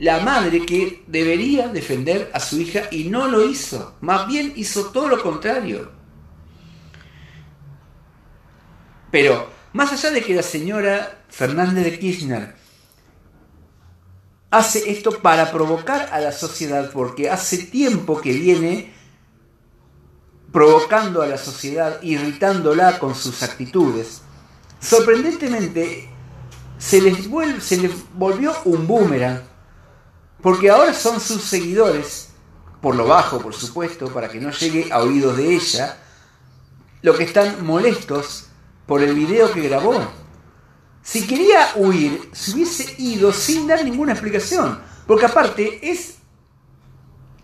la 0.00 0.20
madre 0.20 0.64
que 0.66 1.04
debería 1.06 1.68
defender 1.68 2.30
a 2.34 2.40
su 2.40 2.60
hija 2.60 2.88
y 2.90 3.04
no 3.04 3.28
lo 3.28 3.48
hizo? 3.48 3.94
Más 4.00 4.26
bien 4.26 4.52
hizo 4.56 4.86
todo 4.86 5.08
lo 5.08 5.22
contrario. 5.22 5.97
Pero 9.10 9.48
más 9.72 9.92
allá 9.92 10.10
de 10.10 10.22
que 10.22 10.34
la 10.34 10.42
señora 10.42 11.22
Fernández 11.28 11.84
de 11.84 11.98
Kirchner 11.98 12.54
hace 14.50 14.90
esto 14.90 15.20
para 15.20 15.50
provocar 15.52 16.08
a 16.12 16.20
la 16.20 16.32
sociedad, 16.32 16.90
porque 16.92 17.30
hace 17.30 17.58
tiempo 17.58 18.20
que 18.20 18.32
viene 18.32 18.94
provocando 20.52 21.20
a 21.22 21.26
la 21.26 21.36
sociedad, 21.36 22.00
irritándola 22.02 22.98
con 22.98 23.14
sus 23.14 23.42
actitudes, 23.42 24.22
sorprendentemente 24.80 26.08
se 26.78 27.02
les, 27.02 27.28
volvió 28.14 28.54
un 28.64 28.86
boomerang, 28.86 29.42
porque 30.40 30.70
ahora 30.70 30.94
son 30.94 31.20
sus 31.20 31.42
seguidores, 31.42 32.30
por 32.80 32.94
lo 32.94 33.06
bajo 33.06 33.40
por 33.40 33.54
supuesto, 33.54 34.06
para 34.08 34.28
que 34.28 34.40
no 34.40 34.50
llegue 34.50 34.90
a 34.90 35.00
oídos 35.00 35.36
de 35.36 35.54
ella, 35.54 35.98
lo 37.02 37.14
que 37.14 37.24
están 37.24 37.64
molestos 37.66 38.47
por 38.88 39.02
el 39.02 39.14
video 39.14 39.52
que 39.52 39.68
grabó. 39.68 40.00
Si 41.02 41.26
quería 41.26 41.72
huir, 41.76 42.30
se 42.32 42.52
hubiese 42.52 42.94
ido 42.98 43.32
sin 43.32 43.66
dar 43.66 43.84
ninguna 43.84 44.12
explicación. 44.12 44.80
Porque 45.06 45.26
aparte 45.26 45.78
es 45.82 46.16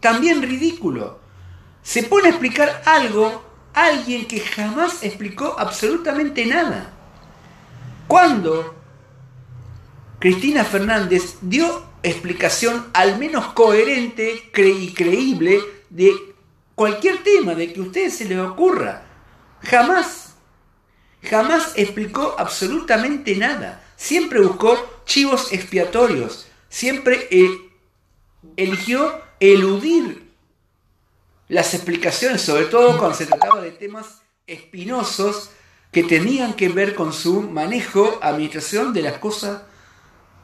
también 0.01 0.43
ridículo. 0.43 1.21
Se 1.83 2.03
pone 2.03 2.29
a 2.29 2.31
explicar 2.31 2.83
algo 2.87 3.45
a 3.75 3.87
alguien 3.87 4.27
que 4.27 4.41
jamás 4.41 5.03
explicó 5.03 5.55
absolutamente 5.59 6.47
nada. 6.47 6.95
Cuando 8.09 8.75
Cristina 10.19 10.65
Fernández 10.65 11.37
dio 11.43 11.85
explicación 12.03 12.87
al 12.95 13.19
menos 13.19 13.49
coherente 13.49 14.51
y 14.57 14.95
creíble 14.95 15.61
de 15.91 16.11
cualquier 16.75 17.23
tema, 17.23 17.55
de 17.55 17.71
que 17.71 17.81
a 17.81 17.83
ustedes 17.83 18.17
se 18.17 18.25
les 18.25 18.39
ocurra. 18.39 19.03
Jamás 19.63 20.24
jamás 21.25 21.73
explicó 21.77 22.35
absolutamente 22.39 23.37
nada. 23.37 23.85
Siempre 23.97 24.41
buscó 24.41 25.03
chivos 25.05 25.53
expiatorios. 25.53 26.47
Siempre 26.69 27.29
eh, 27.31 27.71
eligió 28.57 29.23
eludir 29.41 30.33
las 31.49 31.75
explicaciones, 31.75 32.43
sobre 32.43 32.67
todo 32.67 32.99
cuando 32.99 33.17
se 33.17 33.27
trataba 33.27 33.61
de 33.61 33.71
temas 33.71 34.23
espinosos 34.47 35.51
que 35.93 36.03
tenían 36.03 36.55
que 36.55 36.69
ver 36.69 36.95
con 36.95 37.13
su 37.13 37.43
manejo, 37.43 38.19
administración 38.21 38.93
de 38.93 39.03
las 39.03 39.19
cosas, 39.19 39.63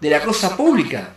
de 0.01 0.11
la 0.11 0.23
cosa 0.23 0.57
pública. 0.57 1.15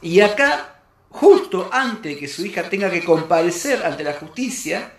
Y 0.00 0.20
acá, 0.20 0.82
justo 1.08 1.68
antes 1.72 2.14
de 2.14 2.18
que 2.18 2.28
su 2.28 2.44
hija 2.44 2.68
tenga 2.68 2.90
que 2.90 3.04
comparecer 3.04 3.84
ante 3.84 4.04
la 4.04 4.12
justicia, 4.14 4.92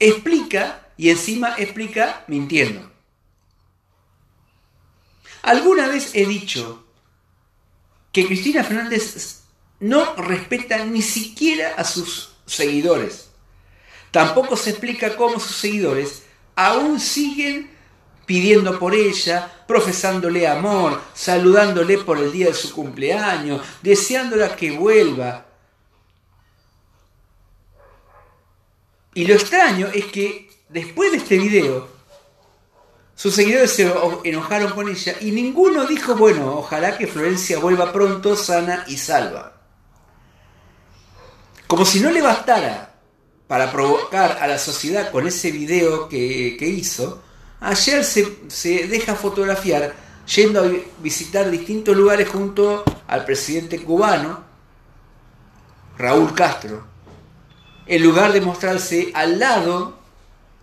explica 0.00 0.88
y 0.96 1.10
encima 1.10 1.54
explica 1.56 2.24
mintiendo. 2.26 2.90
Alguna 5.42 5.88
vez 5.88 6.10
he 6.14 6.26
dicho 6.26 6.84
que 8.12 8.26
Cristina 8.26 8.64
Fernández 8.64 9.42
no 9.78 10.14
respeta 10.16 10.84
ni 10.84 11.00
siquiera 11.02 11.74
a 11.76 11.84
sus 11.84 12.30
seguidores. 12.44 13.30
Tampoco 14.10 14.56
se 14.56 14.70
explica 14.70 15.16
cómo 15.16 15.38
sus 15.38 15.56
seguidores 15.56 16.24
aún 16.56 17.00
siguen 17.00 17.70
pidiendo 18.26 18.78
por 18.78 18.94
ella, 18.94 19.64
profesándole 19.66 20.46
amor, 20.46 21.00
saludándole 21.14 21.98
por 21.98 22.18
el 22.18 22.30
día 22.30 22.46
de 22.46 22.54
su 22.54 22.72
cumpleaños, 22.72 23.62
deseándola 23.82 24.54
que 24.54 24.70
vuelva, 24.72 25.46
Y 29.14 29.26
lo 29.26 29.34
extraño 29.34 29.88
es 29.92 30.06
que 30.06 30.50
después 30.68 31.10
de 31.10 31.18
este 31.18 31.38
video, 31.38 31.88
sus 33.14 33.34
seguidores 33.34 33.72
se 33.72 33.92
enojaron 34.24 34.72
con 34.72 34.88
ella 34.88 35.14
y 35.20 35.32
ninguno 35.32 35.86
dijo, 35.86 36.14
bueno, 36.14 36.56
ojalá 36.58 36.96
que 36.96 37.06
Florencia 37.06 37.58
vuelva 37.58 37.92
pronto, 37.92 38.36
sana 38.36 38.84
y 38.86 38.96
salva. 38.96 39.60
Como 41.66 41.84
si 41.84 42.00
no 42.00 42.10
le 42.10 42.22
bastara 42.22 42.94
para 43.46 43.70
provocar 43.72 44.38
a 44.40 44.46
la 44.46 44.58
sociedad 44.58 45.10
con 45.10 45.26
ese 45.26 45.50
video 45.50 46.08
que, 46.08 46.56
hizo, 46.60 47.22
ayer 47.60 48.04
se, 48.04 48.86
deja 48.86 49.14
fotografiar 49.16 49.94
yendo 50.24 50.62
a 50.62 50.70
visitar 51.02 51.50
distintos 51.50 51.96
lugares 51.96 52.28
junto 52.28 52.84
al 53.08 53.24
presidente 53.24 53.82
cubano, 53.82 54.44
Raúl 55.98 56.32
Castro, 56.32 56.84
en 57.90 58.04
lugar 58.04 58.32
de 58.32 58.40
mostrarse 58.40 59.10
al 59.14 59.40
lado 59.40 59.98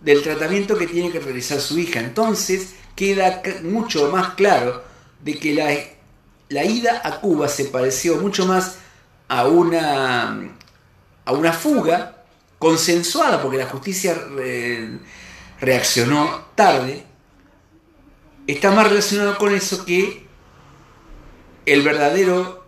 del 0.00 0.22
tratamiento 0.22 0.78
que 0.78 0.86
tiene 0.86 1.12
que 1.12 1.20
realizar 1.20 1.60
su 1.60 1.78
hija. 1.78 2.00
Entonces 2.00 2.70
queda 2.96 3.42
mucho 3.64 4.10
más 4.10 4.30
claro 4.30 4.82
de 5.22 5.38
que 5.38 5.52
la, 5.52 5.68
la 6.48 6.64
ida 6.64 7.02
a 7.04 7.20
Cuba 7.20 7.48
se 7.48 7.66
pareció 7.66 8.16
mucho 8.16 8.46
más 8.46 8.78
a 9.28 9.46
una, 9.46 10.54
a 11.26 11.32
una 11.32 11.52
fuga 11.52 12.24
consensuada, 12.58 13.42
porque 13.42 13.58
la 13.58 13.66
justicia 13.66 14.16
reaccionó 15.60 16.46
tarde, 16.54 17.04
está 18.46 18.70
más 18.70 18.88
relacionado 18.88 19.36
con 19.36 19.54
eso 19.54 19.84
que 19.84 20.26
el 21.66 21.82
verdadero 21.82 22.64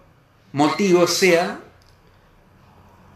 motivo 0.53 1.07
sea 1.07 1.61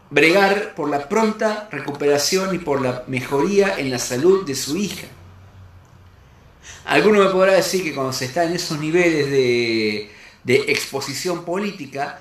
bregar 0.09 0.75
por 0.75 0.89
la 0.89 1.09
pronta 1.09 1.67
recuperación 1.71 2.53
y 2.55 2.59
por 2.59 2.81
la 2.81 3.03
mejoría 3.07 3.77
en 3.79 3.89
la 3.89 3.99
salud 3.99 4.45
de 4.45 4.55
su 4.55 4.77
hija. 4.77 5.07
Alguno 6.85 7.23
me 7.23 7.29
podrá 7.29 7.53
decir 7.53 7.83
que 7.83 7.93
cuando 7.93 8.13
se 8.13 8.25
está 8.25 8.43
en 8.43 8.53
esos 8.53 8.79
niveles 8.79 9.29
de, 9.29 10.11
de 10.43 10.55
exposición 10.71 11.43
política, 11.43 12.19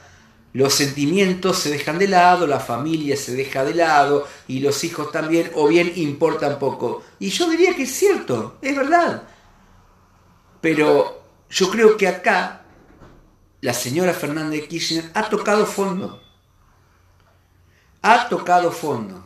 los 0.54 0.72
sentimientos 0.72 1.58
se 1.58 1.70
dejan 1.70 1.98
de 1.98 2.08
lado, 2.08 2.46
la 2.46 2.60
familia 2.60 3.16
se 3.16 3.34
deja 3.34 3.64
de 3.64 3.74
lado 3.74 4.26
y 4.48 4.60
los 4.60 4.84
hijos 4.84 5.12
también, 5.12 5.50
o 5.54 5.68
bien 5.68 5.92
importan 5.96 6.58
poco. 6.58 7.02
Y 7.18 7.28
yo 7.30 7.50
diría 7.50 7.74
que 7.74 7.82
es 7.82 7.94
cierto, 7.94 8.56
es 8.62 8.76
verdad. 8.76 9.24
Pero 10.60 11.22
yo 11.50 11.70
creo 11.70 11.96
que 11.96 12.08
acá 12.08 12.62
la 13.60 13.74
señora 13.74 14.14
Fernández 14.14 14.66
Kirchner 14.68 15.10
ha 15.12 15.28
tocado 15.28 15.66
fondo. 15.66 16.23
Ha 18.06 18.28
tocado 18.28 18.70
fondo. 18.70 19.24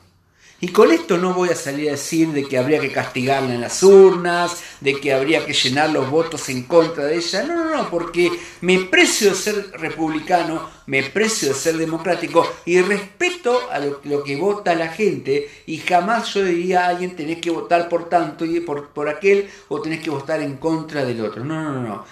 Y 0.61 0.69
con 0.69 0.93
esto 0.93 1.19
no 1.19 1.35
voy 1.35 1.49
a 1.49 1.57
salir 1.57 1.89
a 1.89 1.93
decir 1.93 2.29
de 2.29 2.45
que 2.45 2.59
habría 2.59 2.79
que 2.79 2.93
castigarla 2.93 3.55
en 3.55 3.61
las 3.61 3.83
urnas, 3.83 4.63
de 4.81 5.01
que 5.01 5.13
habría 5.13 5.45
que 5.45 5.53
llenar 5.53 5.91
los 5.91 6.09
votos 6.09 6.49
en 6.49 6.63
contra 6.63 7.07
de 7.07 7.17
ella. 7.17 7.43
No, 7.43 7.65
no, 7.65 7.77
no, 7.77 7.91
porque 7.91 8.31
me 8.61 8.79
precio 8.85 9.31
de 9.31 9.37
ser 9.37 9.71
republicano, 9.73 10.71
me 10.87 11.03
precio 11.03 11.49
de 11.49 11.55
ser 11.55 11.77
democrático 11.77 12.49
y 12.67 12.81
respeto 12.81 13.69
a 13.73 13.81
lo, 13.81 14.23
que 14.23 14.37
vota 14.37 14.77
la 14.77 14.89
gente 14.89 15.51
y 15.67 15.79
jamás 15.79 16.35
yo 16.35 16.45
diría 16.45 16.85
a 16.85 16.89
alguien 16.91 17.17
tenés 17.17 17.41
que 17.41 17.51
votar 17.51 17.89
por 17.89 18.09
tanto 18.09 18.45
y 18.45 18.61
por, 18.61 18.91
por 18.91 19.09
aquel 19.09 19.51
o 19.67 19.81
tenés 19.81 20.05
que 20.05 20.11
votar 20.11 20.41
en 20.41 20.57
contra 20.57 21.05
del 21.05 21.21
otro. 21.21 21.45
No, 21.45 21.61
no, 21.61 21.83
no 21.83 22.05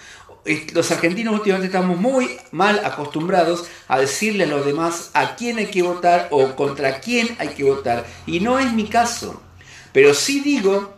los 0.73 0.91
argentinos 0.91 1.33
últimamente 1.33 1.67
estamos 1.67 1.97
muy 1.99 2.37
mal 2.51 2.81
acostumbrados 2.85 3.67
a 3.87 3.99
decirle 3.99 4.45
a 4.45 4.47
los 4.47 4.65
demás 4.65 5.11
a 5.13 5.35
quién 5.35 5.57
hay 5.57 5.67
que 5.67 5.81
votar 5.81 6.27
o 6.31 6.55
contra 6.55 6.99
quién 6.99 7.35
hay 7.39 7.49
que 7.49 7.63
votar. 7.63 8.05
Y 8.25 8.39
no 8.39 8.59
es 8.59 8.71
mi 8.73 8.85
caso. 8.85 9.41
Pero 9.91 10.13
sí 10.13 10.39
digo, 10.39 10.93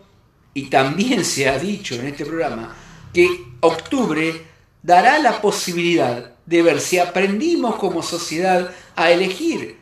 y 0.53 0.69
también 0.69 1.25
se 1.25 1.49
ha 1.49 1.57
dicho 1.57 1.95
en 1.95 2.07
este 2.07 2.25
programa, 2.25 2.75
que 3.13 3.27
octubre 3.61 4.45
dará 4.83 5.19
la 5.19 5.41
posibilidad 5.41 6.35
de 6.45 6.61
ver 6.61 6.79
si 6.79 6.99
aprendimos 6.99 7.75
como 7.75 8.01
sociedad 8.01 8.71
a 8.95 9.11
elegir 9.11 9.77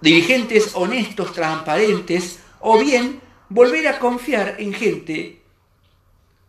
dirigentes 0.00 0.70
honestos, 0.74 1.32
transparentes, 1.32 2.38
o 2.60 2.78
bien 2.78 3.20
volver 3.48 3.88
a 3.88 3.98
confiar 3.98 4.56
en 4.58 4.72
gente 4.72 5.42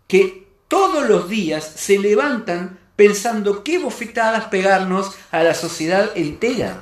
que 0.07 0.46
todos 0.67 1.07
los 1.07 1.29
días 1.29 1.63
se 1.75 1.97
levantan 1.99 2.79
pensando 2.95 3.63
qué 3.63 3.79
bofetadas 3.79 4.45
pegarnos 4.45 5.11
a 5.31 5.43
la 5.43 5.53
sociedad 5.53 6.09
entera. 6.15 6.81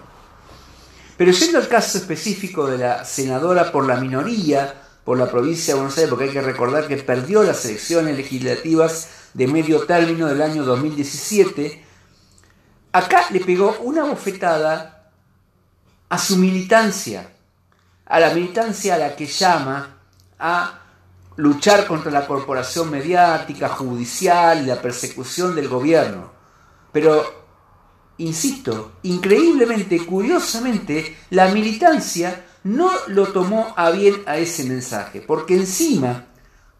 Pero 1.17 1.33
siendo 1.33 1.59
el 1.59 1.67
caso 1.67 1.97
específico 1.97 2.67
de 2.67 2.77
la 2.77 3.05
senadora 3.05 3.71
por 3.71 3.85
la 3.85 3.97
minoría, 3.97 4.81
por 5.03 5.17
la 5.17 5.29
provincia 5.29 5.73
de 5.73 5.79
Buenos 5.79 5.97
Aires, 5.97 6.09
porque 6.09 6.25
hay 6.25 6.31
que 6.31 6.41
recordar 6.41 6.87
que 6.87 6.97
perdió 6.97 7.43
las 7.43 7.63
elecciones 7.65 8.17
legislativas 8.17 9.09
de 9.33 9.47
medio 9.47 9.85
término 9.85 10.27
del 10.27 10.41
año 10.41 10.63
2017, 10.63 11.83
acá 12.91 13.25
le 13.29 13.41
pegó 13.41 13.77
una 13.81 14.05
bofetada 14.05 15.11
a 16.09 16.17
su 16.17 16.37
militancia, 16.37 17.29
a 18.05 18.19
la 18.19 18.33
militancia 18.33 18.95
a 18.95 18.97
la 18.97 19.15
que 19.15 19.25
llama 19.25 19.97
a 20.39 20.84
luchar 21.37 21.85
contra 21.85 22.11
la 22.11 22.25
corporación 22.25 22.89
mediática, 22.89 23.69
judicial 23.69 24.63
y 24.63 24.67
la 24.67 24.81
persecución 24.81 25.55
del 25.55 25.67
gobierno. 25.67 26.31
Pero, 26.91 27.23
insisto, 28.17 28.93
increíblemente, 29.03 30.05
curiosamente, 30.05 31.17
la 31.31 31.49
militancia 31.49 32.45
no 32.63 32.89
lo 33.07 33.27
tomó 33.27 33.73
a 33.75 33.91
bien 33.91 34.23
a 34.25 34.37
ese 34.37 34.63
mensaje, 34.63 35.21
porque 35.21 35.55
encima 35.55 36.25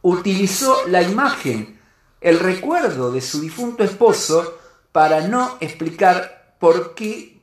utilizó 0.02 0.88
la 0.88 1.02
imagen, 1.02 1.80
el 2.22 2.40
recuerdo 2.40 3.12
de 3.12 3.22
su 3.22 3.42
difunto 3.42 3.84
esposo 3.84 4.58
para 4.92 5.28
no 5.28 5.58
explicar 5.60 6.56
por 6.60 6.96
qué 6.96 7.42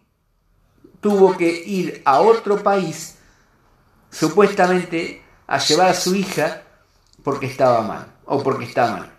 tuvo 1.01 1.37
que 1.37 1.63
ir 1.67 2.01
a 2.05 2.21
otro 2.21 2.63
país, 2.63 3.17
supuestamente 4.11 5.23
a 5.47 5.59
llevar 5.59 5.89
a 5.89 5.95
su 5.95 6.15
hija 6.15 6.62
porque 7.23 7.47
estaba 7.47 7.83
mal 7.83 8.15
o 8.25 8.43
porque 8.43 8.65
está 8.65 8.91
mal. 8.93 9.13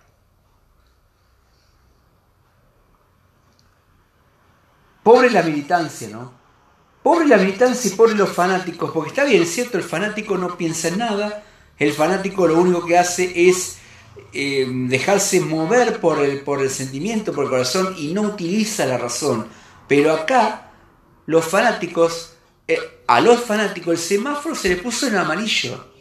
Pobre 5.04 5.30
la 5.30 5.44
militancia, 5.44 6.08
¿no? 6.10 6.32
Pobre 7.04 7.28
la 7.28 7.38
militancia 7.38 7.92
y 7.92 7.96
pobre 7.96 8.16
los 8.16 8.30
fanáticos, 8.30 8.92
porque 8.92 9.10
está 9.10 9.26
bien, 9.26 9.46
cierto, 9.46 9.78
el 9.78 9.84
fanático 9.84 10.38
no 10.38 10.56
piensa 10.56 10.88
en 10.88 11.00
nada, 11.00 11.44
el 11.78 11.92
fanático 11.92 12.48
lo 12.48 12.58
único 12.58 12.86
que 12.86 12.98
hace 12.98 13.50
es 13.50 13.78
eh, 14.32 14.66
dejarse 14.70 15.42
mover 15.42 16.00
por 16.00 16.20
el, 16.20 16.42
por 16.42 16.62
el 16.62 16.70
sentimiento, 16.70 17.34
por 17.34 17.44
el 17.44 17.50
corazón 17.50 17.96
y 17.98 18.14
no 18.14 18.22
utiliza 18.22 18.86
la 18.86 18.98
razón. 18.98 19.48
Pero 19.90 20.14
acá, 20.14 20.72
los 21.26 21.44
fanáticos, 21.44 22.36
eh, 22.70 22.80
a 23.06 23.20
los 23.20 23.42
fanáticos 23.42 23.94
el 23.94 24.00
semáforo 24.00 24.56
se 24.56 24.70
le 24.70 24.78
puso 24.78 25.08
en 25.08 25.18
amarillo. 25.18 25.93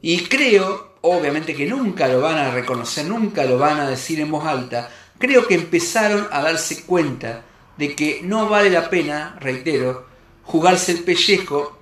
Y 0.00 0.24
creo, 0.24 0.94
obviamente 1.00 1.54
que 1.54 1.66
nunca 1.66 2.08
lo 2.08 2.20
van 2.20 2.38
a 2.38 2.50
reconocer, 2.50 3.06
nunca 3.06 3.44
lo 3.44 3.58
van 3.58 3.80
a 3.80 3.90
decir 3.90 4.20
en 4.20 4.30
voz 4.30 4.46
alta, 4.46 4.90
creo 5.18 5.46
que 5.46 5.54
empezaron 5.54 6.28
a 6.30 6.42
darse 6.42 6.84
cuenta 6.84 7.44
de 7.76 7.94
que 7.94 8.20
no 8.22 8.48
vale 8.48 8.70
la 8.70 8.90
pena, 8.90 9.36
reitero, 9.40 10.06
jugarse 10.44 10.92
el 10.92 11.04
pellejo 11.04 11.78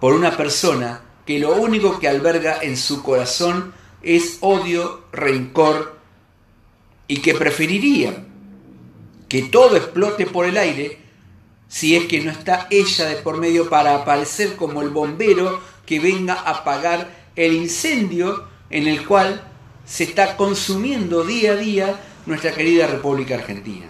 por 0.00 0.14
una 0.14 0.36
persona 0.36 1.02
que 1.26 1.38
lo 1.38 1.54
único 1.54 1.98
que 2.00 2.08
alberga 2.08 2.58
en 2.62 2.76
su 2.76 3.02
corazón 3.02 3.72
es 4.02 4.38
odio, 4.40 5.04
rencor 5.12 5.98
y 7.06 7.18
que 7.18 7.34
preferiría 7.34 8.24
que 9.28 9.42
todo 9.42 9.76
explote 9.76 10.26
por 10.26 10.46
el 10.46 10.56
aire 10.56 10.98
si 11.68 11.94
es 11.94 12.06
que 12.06 12.20
no 12.20 12.32
está 12.32 12.66
ella 12.70 13.06
de 13.06 13.16
por 13.16 13.36
medio 13.36 13.68
para 13.68 13.94
aparecer 13.94 14.56
como 14.56 14.82
el 14.82 14.88
bombero 14.88 15.60
que 15.90 15.98
venga 15.98 16.34
a 16.34 16.50
apagar 16.50 17.32
el 17.34 17.52
incendio 17.52 18.44
en 18.70 18.86
el 18.86 19.04
cual 19.04 19.42
se 19.84 20.04
está 20.04 20.36
consumiendo 20.36 21.24
día 21.24 21.54
a 21.54 21.56
día 21.56 22.00
nuestra 22.26 22.52
querida 22.52 22.86
República 22.86 23.34
Argentina. 23.34 23.86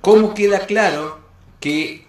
¿Cómo 0.00 0.32
queda 0.32 0.60
claro 0.60 1.20
que 1.60 2.06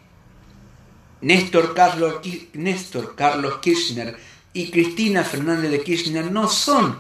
Néstor 1.20 1.74
Carlos, 1.74 2.22
Néstor 2.54 3.16
Carlos 3.16 3.58
Kirchner 3.58 4.16
y 4.54 4.72
Cristina 4.72 5.26
Fernández 5.26 5.72
de 5.72 5.84
Kirchner 5.84 6.32
no 6.32 6.48
son 6.48 6.98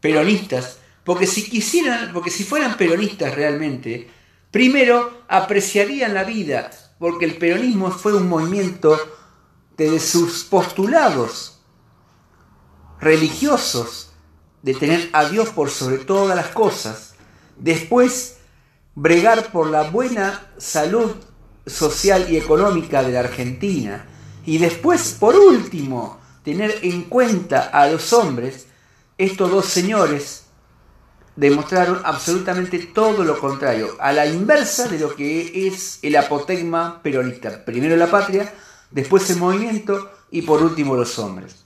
peronistas? 0.00 0.80
Porque 1.04 1.28
si 1.28 1.48
quisieran, 1.48 2.12
porque 2.12 2.30
si 2.30 2.42
fueran 2.42 2.76
peronistas 2.76 3.32
realmente, 3.32 4.10
primero 4.50 5.22
apreciarían 5.28 6.14
la 6.14 6.24
vida, 6.24 6.72
porque 6.98 7.26
el 7.26 7.36
peronismo 7.36 7.92
fue 7.92 8.12
un 8.12 8.28
movimiento 8.28 8.98
de 9.76 10.00
sus 10.00 10.44
postulados 10.44 11.60
religiosos 13.00 14.12
de 14.62 14.74
tener 14.74 15.10
a 15.12 15.28
Dios 15.28 15.50
por 15.50 15.70
sobre 15.70 15.98
todas 15.98 16.36
las 16.36 16.48
cosas, 16.48 17.14
después 17.56 18.38
bregar 18.94 19.52
por 19.52 19.70
la 19.70 19.84
buena 19.84 20.50
salud 20.56 21.12
social 21.66 22.26
y 22.30 22.36
económica 22.36 23.02
de 23.02 23.12
la 23.12 23.20
Argentina 23.20 24.06
y 24.44 24.58
después, 24.58 25.16
por 25.18 25.36
último, 25.36 26.18
tener 26.42 26.78
en 26.82 27.02
cuenta 27.02 27.64
a 27.64 27.88
los 27.88 28.12
hombres, 28.12 28.66
estos 29.18 29.50
dos 29.50 29.66
señores 29.66 30.44
demostraron 31.34 32.00
absolutamente 32.04 32.78
todo 32.78 33.22
lo 33.24 33.38
contrario, 33.38 33.96
a 34.00 34.12
la 34.12 34.26
inversa 34.26 34.88
de 34.88 34.98
lo 34.98 35.14
que 35.14 35.66
es 35.66 35.98
el 36.02 36.16
apotegma 36.16 37.02
peronista. 37.02 37.64
Primero 37.64 37.96
la 37.96 38.10
patria, 38.10 38.52
después 38.90 39.28
el 39.30 39.36
movimiento 39.38 40.10
y 40.30 40.42
por 40.42 40.62
último 40.62 40.96
los 40.96 41.18
hombres. 41.18 41.64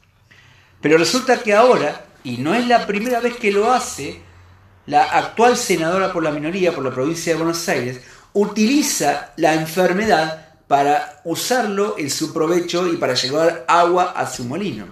Pero 0.80 0.98
resulta 0.98 1.42
que 1.42 1.54
ahora, 1.54 2.06
y 2.24 2.38
no 2.38 2.54
es 2.54 2.66
la 2.66 2.87
primera 2.87 3.20
vez 3.20 3.37
que 3.37 3.52
lo 3.52 3.72
hace, 3.72 4.20
la 4.87 5.04
actual 5.04 5.56
senadora 5.56 6.12
por 6.12 6.22
la 6.22 6.30
minoría 6.30 6.74
por 6.74 6.85
la 6.85 6.92
provincia 6.92 7.33
de 7.33 7.38
Buenos 7.38 7.68
Aires 7.68 8.00
utiliza 8.33 9.33
la 9.37 9.54
enfermedad 9.54 10.56
para 10.66 11.20
usarlo 11.24 11.96
en 11.98 12.11
su 12.11 12.33
provecho 12.33 12.87
y 12.87 12.96
para 12.96 13.14
llevar 13.14 13.64
agua 13.68 14.12
a 14.16 14.26
su 14.30 14.44
molino. 14.44 14.87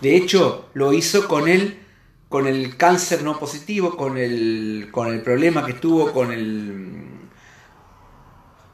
De 0.00 0.16
hecho, 0.16 0.68
lo 0.74 0.92
hizo 0.92 1.26
con 1.26 1.48
el, 1.48 1.78
con 2.28 2.46
el 2.46 2.76
cáncer 2.76 3.22
no 3.22 3.38
positivo, 3.38 3.96
con 3.96 4.16
el, 4.18 4.88
con 4.92 5.08
el 5.12 5.22
problema 5.22 5.64
que 5.66 5.74
tuvo 5.74 6.12
con 6.12 6.32
el, 6.32 7.05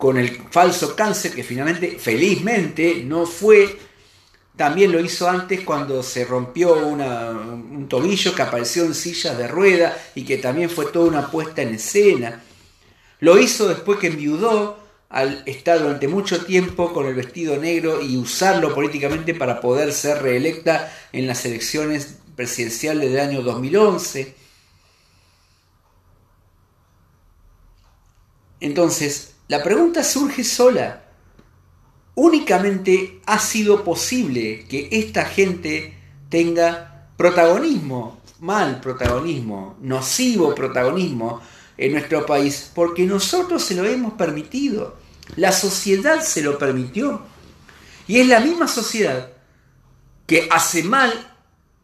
con 0.02 0.18
el 0.18 0.30
falso 0.50 0.96
cáncer, 0.96 1.32
que 1.32 1.44
finalmente, 1.44 1.96
felizmente, 1.96 3.04
no 3.04 3.24
fue 3.24 3.78
también 4.56 4.90
lo 4.90 4.98
hizo 4.98 5.30
antes 5.30 5.60
cuando 5.60 6.02
se 6.02 6.24
rompió 6.24 6.74
un 6.74 7.86
tobillo 7.88 8.34
que 8.34 8.42
apareció 8.42 8.82
en 8.82 8.96
sillas 8.96 9.38
de 9.38 9.46
rueda 9.46 9.96
y 10.16 10.24
que 10.24 10.38
también 10.38 10.70
fue 10.70 10.86
toda 10.86 11.06
una 11.06 11.30
puesta 11.30 11.62
en 11.62 11.76
escena. 11.76 12.42
Lo 13.20 13.38
hizo 13.38 13.68
después 13.68 14.00
que 14.00 14.08
enviudó 14.08 14.76
al 15.08 15.44
estar 15.46 15.78
durante 15.78 16.08
mucho 16.08 16.44
tiempo 16.44 16.92
con 16.92 17.06
el 17.06 17.14
vestido 17.14 17.56
negro 17.58 18.02
y 18.02 18.16
usarlo 18.16 18.74
políticamente 18.74 19.36
para 19.36 19.60
poder 19.60 19.92
ser 19.92 20.20
reelecta 20.20 20.92
en 21.12 21.28
las 21.28 21.46
elecciones 21.46 22.18
presidenciales 22.34 23.12
del 23.12 23.20
año 23.20 23.42
2011. 23.42 24.34
Entonces, 28.58 29.31
la 29.48 29.62
pregunta 29.62 30.02
surge 30.02 30.44
sola 30.44 31.02
únicamente 32.14 33.20
ha 33.26 33.38
sido 33.38 33.84
posible 33.84 34.64
que 34.68 34.88
esta 34.92 35.24
gente 35.24 35.96
tenga 36.28 37.08
protagonismo, 37.16 38.20
mal 38.40 38.80
protagonismo, 38.80 39.76
nocivo 39.80 40.54
protagonismo 40.54 41.40
en 41.76 41.92
nuestro 41.92 42.26
país, 42.26 42.70
porque 42.74 43.04
nosotros 43.04 43.62
se 43.62 43.74
lo 43.74 43.84
hemos 43.84 44.14
permitido, 44.14 44.96
la 45.36 45.52
sociedad 45.52 46.20
se 46.20 46.42
lo 46.42 46.58
permitió. 46.58 47.22
Y 48.06 48.18
es 48.20 48.26
la 48.26 48.40
misma 48.40 48.68
sociedad 48.68 49.30
que 50.26 50.48
hace 50.50 50.82
mal 50.82 51.12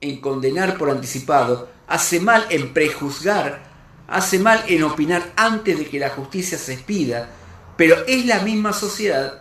en 0.00 0.20
condenar 0.20 0.76
por 0.76 0.90
anticipado, 0.90 1.68
hace 1.86 2.20
mal 2.20 2.46
en 2.50 2.72
prejuzgar, 2.72 3.62
hace 4.08 4.38
mal 4.38 4.64
en 4.68 4.82
opinar 4.82 5.32
antes 5.36 5.78
de 5.78 5.86
que 5.86 5.98
la 5.98 6.10
justicia 6.10 6.58
se 6.58 6.74
expida, 6.74 7.30
pero 7.78 8.04
es 8.08 8.26
la 8.26 8.40
misma 8.40 8.72
sociedad 8.72 9.40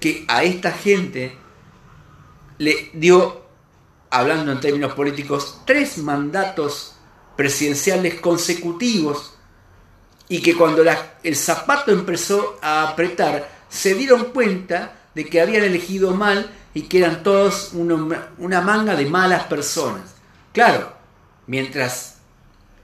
que 0.00 0.24
a 0.26 0.42
esta 0.42 0.72
gente 0.72 1.36
le 2.56 2.90
dio, 2.94 3.42
hablando 4.10 4.50
en 4.50 4.60
términos 4.60 4.94
políticos, 4.94 5.60
tres 5.66 5.98
mandatos 5.98 6.96
presidenciales 7.36 8.20
consecutivos 8.20 9.34
y 10.28 10.40
que 10.40 10.56
cuando 10.56 10.82
el 11.22 11.36
zapato 11.36 11.92
empezó 11.92 12.58
a 12.62 12.88
apretar 12.88 13.50
se 13.68 13.94
dieron 13.94 14.32
cuenta 14.32 14.94
de 15.14 15.26
que 15.26 15.40
habían 15.40 15.62
elegido 15.62 16.12
mal 16.12 16.50
y 16.72 16.82
que 16.82 17.00
eran 17.00 17.22
todos 17.22 17.72
una, 17.74 18.60
manga 18.62 18.96
de 18.96 19.04
malas 19.04 19.44
personas. 19.44 20.14
Claro, 20.52 20.90
mientras 21.46 22.18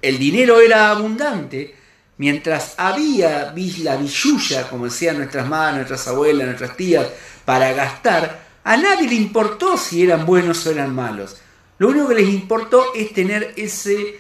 el 0.03 0.19
dinero 0.19 0.61
era 0.61 0.91
abundante, 0.91 1.75
mientras 2.19 2.75
había 2.77 3.53
la 3.83 3.97
billulla, 3.97 4.69
como 4.69 4.85
decían 4.85 5.17
nuestras 5.17 5.49
madres, 5.49 5.77
nuestras 5.77 6.09
abuelas, 6.09 6.47
nuestras 6.47 6.77
tías, 6.77 7.07
para 7.45 7.73
gastar, 7.73 8.47
a 8.65 8.77
nadie 8.77 9.09
le 9.09 9.15
importó 9.15 9.79
si 9.79 10.03
eran 10.03 10.27
buenos 10.27 10.67
o 10.67 10.71
eran 10.71 10.95
malos. 10.95 11.37
Lo 11.79 11.89
único 11.89 12.09
que 12.09 12.17
les 12.17 12.29
importó 12.29 12.93
es 12.95 13.13
tener 13.13 13.55
ese 13.57 14.19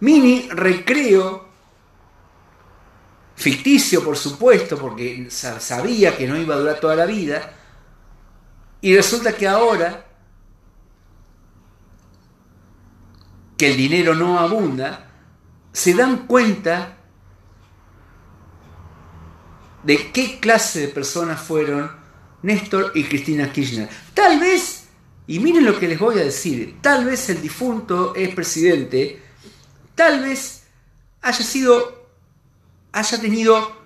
mini 0.00 0.48
recreo, 0.50 1.48
ficticio 3.36 4.04
por 4.04 4.16
supuesto, 4.16 4.76
porque 4.76 5.30
sabía 5.30 6.16
que 6.16 6.26
no 6.26 6.36
iba 6.36 6.56
a 6.56 6.58
durar 6.58 6.80
toda 6.80 6.96
la 6.96 7.06
vida, 7.06 7.54
y 8.82 8.96
resulta 8.96 9.32
que 9.32 9.46
ahora 9.46 10.06
que 13.56 13.70
el 13.70 13.76
dinero 13.76 14.14
no 14.14 14.38
abunda, 14.38 15.09
se 15.72 15.94
dan 15.94 16.26
cuenta 16.26 16.96
de 19.82 20.12
qué 20.12 20.40
clase 20.40 20.80
de 20.80 20.88
personas 20.88 21.40
fueron 21.40 21.90
Néstor 22.42 22.92
y 22.94 23.04
Cristina 23.04 23.52
Kirchner. 23.52 23.88
Tal 24.14 24.40
vez, 24.40 24.88
y 25.26 25.38
miren 25.38 25.64
lo 25.64 25.78
que 25.78 25.88
les 25.88 25.98
voy 25.98 26.18
a 26.18 26.24
decir, 26.24 26.78
tal 26.80 27.04
vez 27.04 27.28
el 27.30 27.40
difunto 27.40 28.14
es 28.14 28.34
presidente, 28.34 29.22
tal 29.94 30.20
vez 30.20 30.64
haya 31.22 31.44
sido, 31.44 32.08
haya 32.92 33.20
tenido 33.20 33.80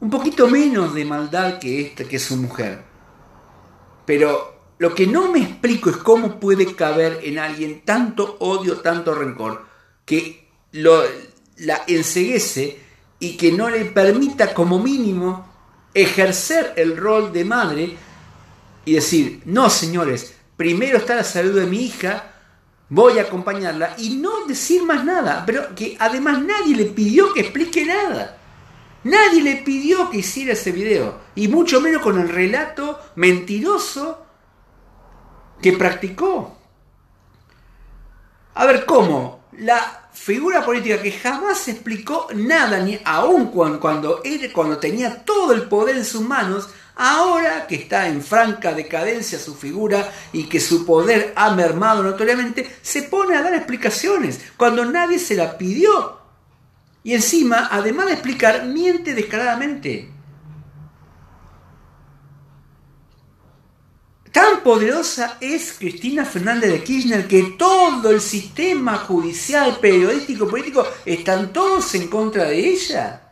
un 0.00 0.10
poquito 0.10 0.48
menos 0.48 0.94
de 0.94 1.04
maldad 1.04 1.58
que 1.58 1.80
esta, 1.80 2.04
que 2.04 2.18
su 2.18 2.36
mujer. 2.36 2.82
Pero 4.06 4.74
lo 4.78 4.94
que 4.94 5.06
no 5.06 5.30
me 5.30 5.40
explico 5.40 5.90
es 5.90 5.96
cómo 5.96 6.38
puede 6.40 6.74
caber 6.74 7.20
en 7.24 7.38
alguien 7.38 7.82
tanto 7.84 8.36
odio, 8.40 8.80
tanto 8.80 9.14
rencor, 9.14 9.66
que 10.04 10.47
lo, 10.72 11.02
la 11.58 11.82
enseguece 11.86 12.80
y 13.18 13.36
que 13.36 13.52
no 13.52 13.68
le 13.68 13.84
permita 13.86 14.54
como 14.54 14.78
mínimo 14.78 15.46
ejercer 15.94 16.74
el 16.76 16.96
rol 16.96 17.32
de 17.32 17.44
madre 17.44 17.96
y 18.84 18.94
decir, 18.94 19.42
no 19.44 19.68
señores, 19.70 20.34
primero 20.56 20.98
está 20.98 21.16
la 21.16 21.24
salud 21.24 21.58
de 21.58 21.66
mi 21.66 21.84
hija, 21.84 22.32
voy 22.88 23.18
a 23.18 23.22
acompañarla 23.22 23.94
y 23.98 24.16
no 24.16 24.46
decir 24.46 24.82
más 24.82 25.04
nada, 25.04 25.44
pero 25.44 25.74
que 25.74 25.96
además 25.98 26.42
nadie 26.42 26.76
le 26.76 26.86
pidió 26.86 27.32
que 27.32 27.40
explique 27.40 27.84
nada. 27.84 28.36
Nadie 29.04 29.42
le 29.42 29.56
pidió 29.56 30.10
que 30.10 30.18
hiciera 30.18 30.52
ese 30.52 30.72
video, 30.72 31.20
y 31.34 31.48
mucho 31.48 31.80
menos 31.80 32.02
con 32.02 32.20
el 32.20 32.28
relato 32.28 32.98
mentiroso 33.14 34.26
que 35.62 35.72
practicó. 35.72 36.58
A 38.54 38.66
ver, 38.66 38.84
¿cómo? 38.84 39.44
La 39.52 40.07
figura 40.18 40.64
política 40.64 41.00
que 41.00 41.12
jamás 41.12 41.68
explicó 41.68 42.28
nada, 42.34 42.80
ni 42.80 43.00
aún 43.04 43.46
cuando, 43.46 43.80
cuando, 43.80 44.22
cuando 44.52 44.78
tenía 44.78 45.24
todo 45.24 45.52
el 45.52 45.62
poder 45.62 45.96
en 45.96 46.04
sus 46.04 46.20
manos, 46.22 46.68
ahora 46.96 47.66
que 47.66 47.76
está 47.76 48.08
en 48.08 48.22
franca 48.22 48.74
decadencia 48.74 49.38
su 49.38 49.54
figura 49.54 50.12
y 50.32 50.44
que 50.44 50.60
su 50.60 50.84
poder 50.84 51.32
ha 51.36 51.54
mermado 51.54 52.02
notoriamente, 52.02 52.68
se 52.82 53.02
pone 53.04 53.36
a 53.36 53.42
dar 53.42 53.54
explicaciones 53.54 54.40
cuando 54.56 54.84
nadie 54.84 55.18
se 55.18 55.34
la 55.34 55.56
pidió. 55.56 56.18
Y 57.04 57.14
encima, 57.14 57.68
además 57.70 58.06
de 58.06 58.12
explicar, 58.14 58.66
miente 58.66 59.14
descaradamente. 59.14 60.17
Tan 64.32 64.62
poderosa 64.62 65.38
es 65.40 65.74
Cristina 65.78 66.24
Fernández 66.24 66.70
de 66.70 66.82
Kirchner 66.82 67.26
que 67.26 67.54
todo 67.58 68.10
el 68.10 68.20
sistema 68.20 68.98
judicial, 68.98 69.78
periodístico, 69.80 70.48
político, 70.48 70.86
están 71.04 71.52
todos 71.52 71.94
en 71.94 72.08
contra 72.08 72.44
de 72.44 72.58
ella. 72.58 73.22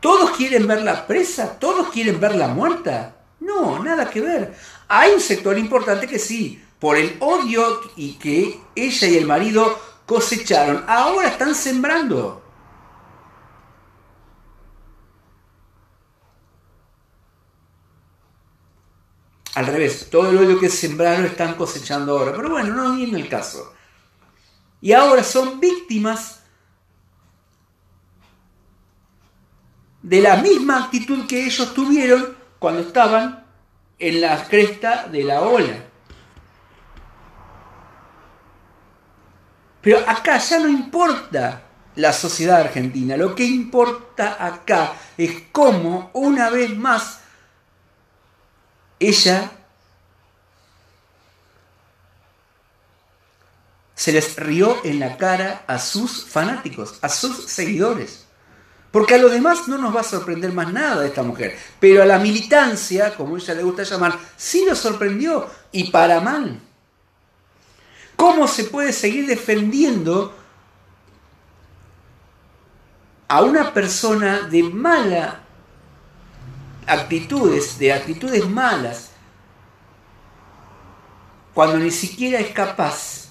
Todos 0.00 0.30
quieren 0.30 0.66
verla 0.66 1.06
presa, 1.06 1.58
todos 1.58 1.88
quieren 1.90 2.18
verla 2.20 2.48
muerta. 2.48 3.16
No, 3.40 3.82
nada 3.82 4.08
que 4.08 4.20
ver. 4.20 4.54
Hay 4.88 5.12
un 5.12 5.20
sector 5.20 5.58
importante 5.58 6.06
que 6.06 6.18
sí, 6.18 6.62
por 6.78 6.96
el 6.96 7.16
odio 7.20 7.80
y 7.96 8.14
que 8.14 8.58
ella 8.74 9.08
y 9.08 9.16
el 9.16 9.26
marido 9.26 9.78
cosecharon, 10.06 10.84
ahora 10.88 11.28
están 11.28 11.54
sembrando. 11.54 12.39
Al 19.60 19.66
revés, 19.66 20.08
todo 20.08 20.30
el 20.30 20.38
odio 20.38 20.58
que 20.58 20.70
sembraron 20.70 21.26
están 21.26 21.52
cosechando 21.52 22.18
ahora. 22.18 22.32
Pero 22.34 22.48
bueno, 22.48 22.74
no 22.74 22.96
viene 22.96 23.20
el 23.20 23.28
caso. 23.28 23.74
Y 24.80 24.94
ahora 24.94 25.22
son 25.22 25.60
víctimas 25.60 26.40
de 30.00 30.22
la 30.22 30.36
misma 30.36 30.84
actitud 30.84 31.26
que 31.26 31.44
ellos 31.44 31.74
tuvieron 31.74 32.34
cuando 32.58 32.80
estaban 32.80 33.44
en 33.98 34.22
la 34.22 34.48
cresta 34.48 35.06
de 35.08 35.24
la 35.24 35.42
ola. 35.42 35.84
Pero 39.82 39.98
acá 40.08 40.38
ya 40.38 40.58
no 40.58 40.70
importa 40.70 41.64
la 41.96 42.14
sociedad 42.14 42.60
argentina, 42.62 43.14
lo 43.14 43.34
que 43.34 43.44
importa 43.44 44.42
acá 44.42 44.94
es 45.18 45.48
cómo 45.52 46.10
una 46.14 46.48
vez 46.48 46.74
más 46.74 47.19
ella 49.00 49.50
se 53.94 54.12
les 54.12 54.36
rió 54.36 54.78
en 54.84 55.00
la 55.00 55.16
cara 55.16 55.64
a 55.66 55.78
sus 55.78 56.24
fanáticos, 56.24 56.98
a 57.02 57.08
sus 57.08 57.46
seguidores. 57.46 58.26
Porque 58.90 59.14
a 59.14 59.18
los 59.18 59.30
demás 59.30 59.68
no 59.68 59.78
nos 59.78 59.94
va 59.94 60.00
a 60.00 60.04
sorprender 60.04 60.52
más 60.52 60.72
nada 60.72 61.02
de 61.02 61.08
esta 61.08 61.22
mujer. 61.22 61.56
Pero 61.78 62.02
a 62.02 62.06
la 62.06 62.18
militancia, 62.18 63.14
como 63.14 63.36
ella 63.36 63.54
le 63.54 63.62
gusta 63.62 63.82
llamar, 63.82 64.18
sí 64.36 64.64
lo 64.66 64.74
sorprendió 64.74 65.48
y 65.70 65.90
para 65.90 66.20
mal. 66.20 66.60
¿Cómo 68.16 68.48
se 68.48 68.64
puede 68.64 68.92
seguir 68.92 69.26
defendiendo 69.26 70.34
a 73.28 73.42
una 73.42 73.72
persona 73.72 74.40
de 74.42 74.62
mala 74.62 75.40
actitudes, 76.90 77.78
de 77.78 77.92
actitudes 77.92 78.48
malas, 78.48 79.10
cuando 81.54 81.78
ni 81.78 81.90
siquiera 81.90 82.40
es 82.40 82.50
capaz 82.52 83.28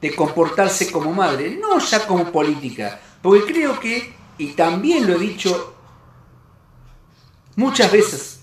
de 0.00 0.14
comportarse 0.14 0.92
como 0.92 1.12
madre, 1.12 1.58
no 1.60 1.78
ya 1.78 2.06
como 2.06 2.30
política, 2.30 3.00
porque 3.20 3.52
creo 3.52 3.80
que, 3.80 4.14
y 4.38 4.52
también 4.52 5.06
lo 5.06 5.16
he 5.16 5.18
dicho 5.18 5.74
muchas 7.56 7.90
veces 7.90 8.40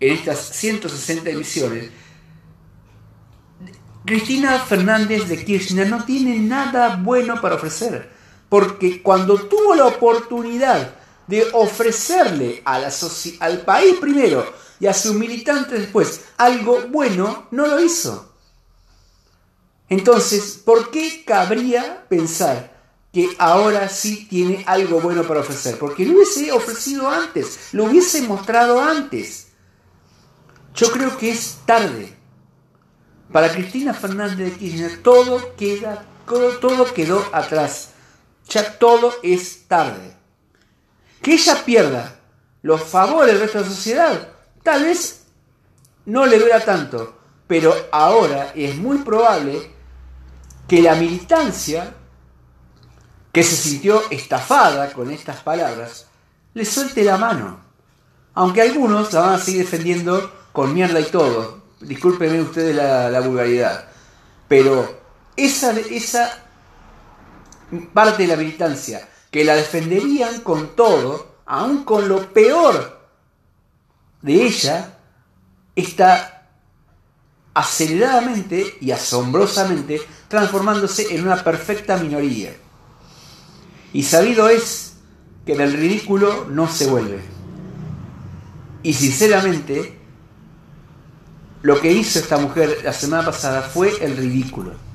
en 0.00 0.12
estas 0.12 0.38
160 0.38 1.30
emisiones, 1.30 1.90
Cristina 4.04 4.58
Fernández 4.58 5.28
de 5.28 5.44
Kirchner 5.44 5.88
no 5.88 6.04
tiene 6.04 6.38
nada 6.38 6.96
bueno 6.96 7.40
para 7.40 7.56
ofrecer, 7.56 8.12
porque 8.48 9.02
cuando 9.02 9.36
tuvo 9.46 9.74
la 9.74 9.86
oportunidad 9.86 11.05
de 11.26 11.48
ofrecerle 11.52 12.62
a 12.64 12.78
la 12.78 12.92
al 13.40 13.60
país 13.62 13.96
primero 14.00 14.46
y 14.78 14.86
a 14.86 14.94
sus 14.94 15.14
militantes 15.14 15.80
después 15.80 16.22
algo 16.36 16.82
bueno, 16.88 17.48
no 17.50 17.66
lo 17.66 17.80
hizo. 17.80 18.32
Entonces, 19.88 20.60
¿por 20.64 20.90
qué 20.90 21.24
cabría 21.24 22.06
pensar 22.08 22.74
que 23.12 23.28
ahora 23.38 23.88
sí 23.88 24.26
tiene 24.28 24.64
algo 24.66 25.00
bueno 25.00 25.22
para 25.22 25.40
ofrecer? 25.40 25.78
Porque 25.78 26.04
lo 26.04 26.16
hubiese 26.16 26.50
ofrecido 26.52 27.08
antes, 27.08 27.68
lo 27.72 27.84
hubiese 27.84 28.22
mostrado 28.22 28.80
antes. 28.80 29.48
Yo 30.74 30.90
creo 30.90 31.16
que 31.16 31.30
es 31.30 31.58
tarde. 31.64 32.14
Para 33.32 33.50
Cristina 33.50 33.94
Fernández 33.94 34.36
de 34.36 34.58
Kirchner 34.58 35.02
todo, 35.02 35.54
queda, 35.56 36.04
todo 36.60 36.92
quedó 36.92 37.24
atrás. 37.32 37.90
Ya 38.48 38.78
todo 38.78 39.12
es 39.22 39.66
tarde. 39.68 40.15
Que 41.26 41.34
ella 41.34 41.64
pierda 41.64 42.20
los 42.62 42.84
favores 42.84 43.32
del 43.32 43.40
resto 43.40 43.58
de 43.58 43.64
la 43.64 43.70
sociedad, 43.70 44.28
tal 44.62 44.84
vez 44.84 45.24
no 46.04 46.24
le 46.24 46.38
dura 46.38 46.64
tanto, 46.64 47.18
pero 47.48 47.74
ahora 47.90 48.52
es 48.54 48.76
muy 48.76 48.98
probable 48.98 49.72
que 50.68 50.82
la 50.82 50.94
militancia, 50.94 51.94
que 53.32 53.42
se 53.42 53.56
sintió 53.56 54.08
estafada 54.08 54.92
con 54.92 55.10
estas 55.10 55.40
palabras, 55.40 56.06
le 56.54 56.64
suelte 56.64 57.02
la 57.02 57.16
mano. 57.16 57.58
Aunque 58.34 58.62
algunos 58.62 59.12
la 59.12 59.22
van 59.22 59.34
a 59.34 59.38
seguir 59.38 59.62
defendiendo 59.62 60.32
con 60.52 60.72
mierda 60.72 61.00
y 61.00 61.06
todo. 61.06 61.60
Discúlpenme 61.80 62.40
ustedes 62.40 62.76
la, 62.76 63.10
la 63.10 63.18
vulgaridad. 63.18 63.88
Pero 64.46 65.00
esa, 65.36 65.72
esa 65.72 66.46
parte 67.92 68.22
de 68.22 68.28
la 68.28 68.36
militancia 68.36 69.08
que 69.36 69.44
la 69.44 69.54
defenderían 69.54 70.40
con 70.40 70.74
todo, 70.74 71.42
aun 71.44 71.84
con 71.84 72.08
lo 72.08 72.32
peor 72.32 73.06
de 74.22 74.46
ella, 74.46 74.98
está 75.74 76.48
aceleradamente 77.52 78.78
y 78.80 78.92
asombrosamente 78.92 80.00
transformándose 80.28 81.14
en 81.14 81.26
una 81.26 81.44
perfecta 81.44 81.98
minoría. 81.98 82.56
Y 83.92 84.04
sabido 84.04 84.48
es 84.48 84.94
que 85.44 85.54
del 85.54 85.74
ridículo 85.74 86.46
no 86.48 86.66
se 86.66 86.86
vuelve. 86.86 87.20
Y 88.82 88.94
sinceramente, 88.94 89.98
lo 91.60 91.78
que 91.78 91.92
hizo 91.92 92.20
esta 92.20 92.38
mujer 92.38 92.80
la 92.82 92.94
semana 92.94 93.26
pasada 93.26 93.60
fue 93.60 94.02
el 94.02 94.16
ridículo. 94.16 94.85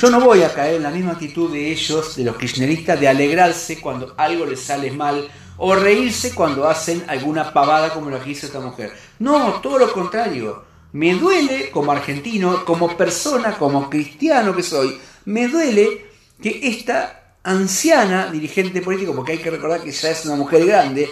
Yo 0.00 0.08
no 0.08 0.18
voy 0.18 0.40
a 0.42 0.54
caer 0.54 0.76
en 0.76 0.84
la 0.84 0.90
misma 0.90 1.12
actitud 1.12 1.52
de 1.52 1.70
ellos, 1.70 2.16
de 2.16 2.24
los 2.24 2.38
kirchneristas, 2.38 2.98
de 2.98 3.06
alegrarse 3.06 3.82
cuando 3.82 4.14
algo 4.16 4.46
les 4.46 4.60
sale 4.60 4.90
mal 4.90 5.28
o 5.58 5.74
reírse 5.74 6.34
cuando 6.34 6.66
hacen 6.66 7.04
alguna 7.06 7.52
pavada 7.52 7.92
como 7.92 8.08
la 8.08 8.18
que 8.18 8.30
hizo 8.30 8.46
esta 8.46 8.60
mujer. 8.60 8.94
No, 9.18 9.60
todo 9.60 9.78
lo 9.78 9.92
contrario. 9.92 10.64
Me 10.92 11.12
duele 11.16 11.70
como 11.70 11.92
argentino, 11.92 12.64
como 12.64 12.96
persona, 12.96 13.58
como 13.58 13.90
cristiano 13.90 14.56
que 14.56 14.62
soy, 14.62 14.98
me 15.26 15.48
duele 15.48 16.06
que 16.42 16.60
esta 16.62 17.34
anciana 17.42 18.30
dirigente 18.32 18.80
político, 18.80 19.14
porque 19.14 19.32
hay 19.32 19.38
que 19.38 19.50
recordar 19.50 19.82
que 19.82 19.92
ya 19.92 20.12
es 20.12 20.24
una 20.24 20.36
mujer 20.36 20.64
grande, 20.64 21.10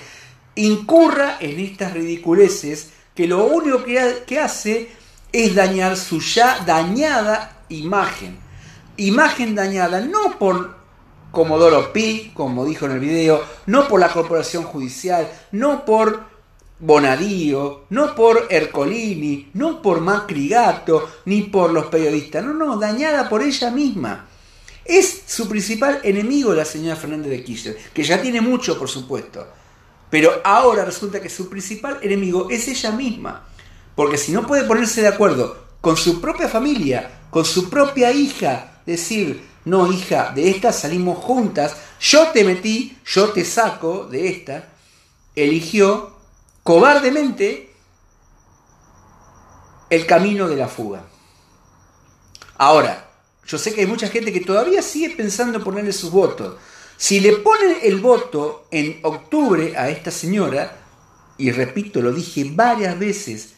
incurra 0.55 1.37
en 1.41 1.61
estas 1.61 1.93
ridiculeces 1.93 2.89
que 3.15 3.27
lo 3.27 3.45
único 3.49 3.85
que 3.85 4.39
hace 4.41 4.89
es 5.31 5.55
dañar 5.55 5.95
su 5.95 6.21
ya 6.23 6.61
dañada 6.65 7.65
imagen 7.69 8.48
imagen 8.99 9.55
dañada 9.55 10.01
no 10.01 10.39
por 10.39 10.77
Comodoro 11.31 11.93
Pi, 11.93 12.33
como 12.35 12.65
dijo 12.65 12.87
en 12.87 12.93
el 12.93 13.01
video, 13.01 13.43
no 13.67 13.89
por 13.89 14.01
la 14.01 14.13
corporación 14.13 14.65
judicial, 14.65 15.29
no 15.53 15.85
por 15.85 16.23
Bonadío, 16.81 17.87
no 17.91 18.15
por 18.15 18.47
Ercolini, 18.51 19.51
no 19.55 19.83
por 19.83 20.01
Macri 20.01 20.49
Gato, 20.49 21.09
ni 21.25 21.43
por 21.43 21.73
los 21.73 21.87
periodistas, 21.87 22.45
no, 22.45 22.55
no, 22.55 22.77
dañada 22.77 23.29
por 23.29 23.43
ella 23.43 23.71
misma. 23.71 24.27
Es 24.85 25.23
su 25.27 25.49
principal 25.49 26.01
enemigo 26.03 26.55
la 26.55 26.65
señora 26.65 26.97
Fernández 26.97 27.31
de 27.31 27.45
Kirchner, 27.45 27.77
que 27.93 28.05
ya 28.05 28.23
tiene 28.23 28.41
mucho, 28.41 28.79
por 28.79 28.89
supuesto. 28.89 29.47
Pero 30.09 30.41
ahora 30.45 30.85
resulta 30.85 31.21
que 31.21 31.29
su 31.29 31.49
principal 31.49 31.99
enemigo 32.01 32.49
es 32.49 32.69
ella 32.69 32.93
misma. 32.93 33.45
Porque 33.95 34.17
si 34.17 34.33
no 34.33 34.47
puede 34.47 34.65
ponerse 34.65 35.03
de 35.03 35.09
acuerdo 35.09 35.67
con 35.81 35.97
su 35.97 36.21
propia 36.21 36.49
familia, 36.49 37.23
con 37.31 37.45
su 37.45 37.69
propia 37.69 38.13
hija, 38.13 38.78
decir, 38.93 39.47
no 39.65 39.93
hija, 39.93 40.33
de 40.35 40.51
esta 40.51 40.73
salimos 40.73 41.19
juntas, 41.19 41.77
yo 42.01 42.29
te 42.29 42.45
metí, 42.45 42.99
yo 43.05 43.31
te 43.31 43.45
saco 43.45 44.07
de 44.07 44.29
esta, 44.29 44.73
eligió 45.35 46.17
cobardemente 46.63 47.71
el 49.91 50.07
camino 50.07 50.49
de 50.49 50.57
la 50.57 50.69
fuga. 50.69 51.05
Ahora, 52.57 53.11
yo 53.47 53.57
sé 53.57 53.73
que 53.73 53.83
hay 53.83 53.87
mucha 53.87 54.09
gente 54.09 54.33
que 54.33 54.41
todavía 54.41 54.83
sigue 54.83 55.11
pensando 55.11 55.63
ponerle 55.63 55.93
sus 55.93 56.11
votos. 56.11 56.57
Si 56.97 57.21
le 57.21 57.37
ponen 57.37 57.77
el 57.83 58.01
voto 58.01 58.67
en 58.71 59.01
octubre 59.03 59.77
a 59.77 59.89
esta 59.89 60.11
señora, 60.11 60.77
y 61.39 61.53
repito, 61.53 62.03
lo 62.03 62.13
dije 62.13 62.51
varias 62.53 62.99
veces, 62.99 63.55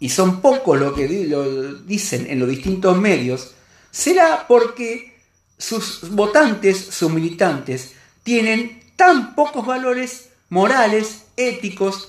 y 0.00 0.08
son 0.08 0.40
pocos 0.40 0.78
los 0.78 0.94
que 0.94 1.26
lo 1.28 1.74
dicen 1.74 2.26
en 2.28 2.40
los 2.40 2.48
distintos 2.48 2.98
medios, 2.98 3.54
será 3.92 4.46
porque 4.48 5.16
sus 5.58 6.10
votantes, 6.10 6.86
sus 6.86 7.12
militantes, 7.12 7.92
tienen 8.24 8.82
tan 8.96 9.36
pocos 9.36 9.64
valores 9.64 10.30
morales, 10.48 11.26
éticos, 11.36 12.08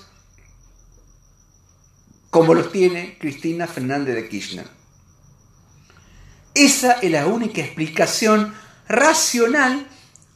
como 2.30 2.54
los 2.54 2.72
tiene 2.72 3.16
Cristina 3.18 3.68
Fernández 3.68 4.16
de 4.16 4.28
Kirchner. 4.28 4.66
Esa 6.54 6.92
es 6.94 7.10
la 7.10 7.26
única 7.26 7.60
explicación 7.60 8.54
racional 8.88 9.86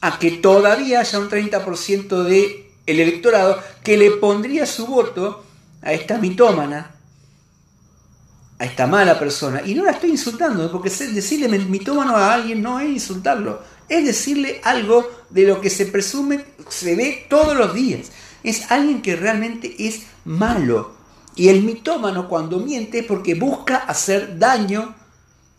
a 0.01 0.17
que 0.17 0.31
todavía 0.31 1.01
haya 1.01 1.19
un 1.19 1.29
30% 1.29 2.23
del 2.23 2.67
electorado 2.85 3.61
que 3.83 3.97
le 3.97 4.11
pondría 4.11 4.65
su 4.65 4.87
voto 4.87 5.45
a 5.81 5.93
esta 5.93 6.17
mitómana 6.17 6.95
a 8.59 8.65
esta 8.65 8.85
mala 8.85 9.17
persona. 9.17 9.61
Y 9.65 9.73
no 9.73 9.85
la 9.85 9.91
estoy 9.91 10.11
insultando, 10.11 10.71
porque 10.71 10.89
decirle 10.89 11.47
mitómano 11.59 12.15
a 12.15 12.33
alguien 12.33 12.61
no 12.61 12.79
es 12.79 12.89
insultarlo, 12.89 13.61
es 13.87 14.05
decirle 14.05 14.61
algo 14.63 15.09
de 15.29 15.43
lo 15.43 15.61
que 15.61 15.69
se 15.69 15.85
presume, 15.85 16.45
se 16.67 16.95
ve 16.95 17.25
todos 17.29 17.57
los 17.57 17.73
días. 17.73 18.11
Es 18.43 18.69
alguien 18.69 19.01
que 19.01 19.15
realmente 19.15 19.75
es 19.79 20.03
malo. 20.25 20.93
Y 21.35 21.47
el 21.47 21.63
mitómano 21.63 22.27
cuando 22.27 22.59
miente 22.59 22.99
es 22.99 23.05
porque 23.05 23.33
busca 23.33 23.77
hacer 23.77 24.37
daño 24.37 24.93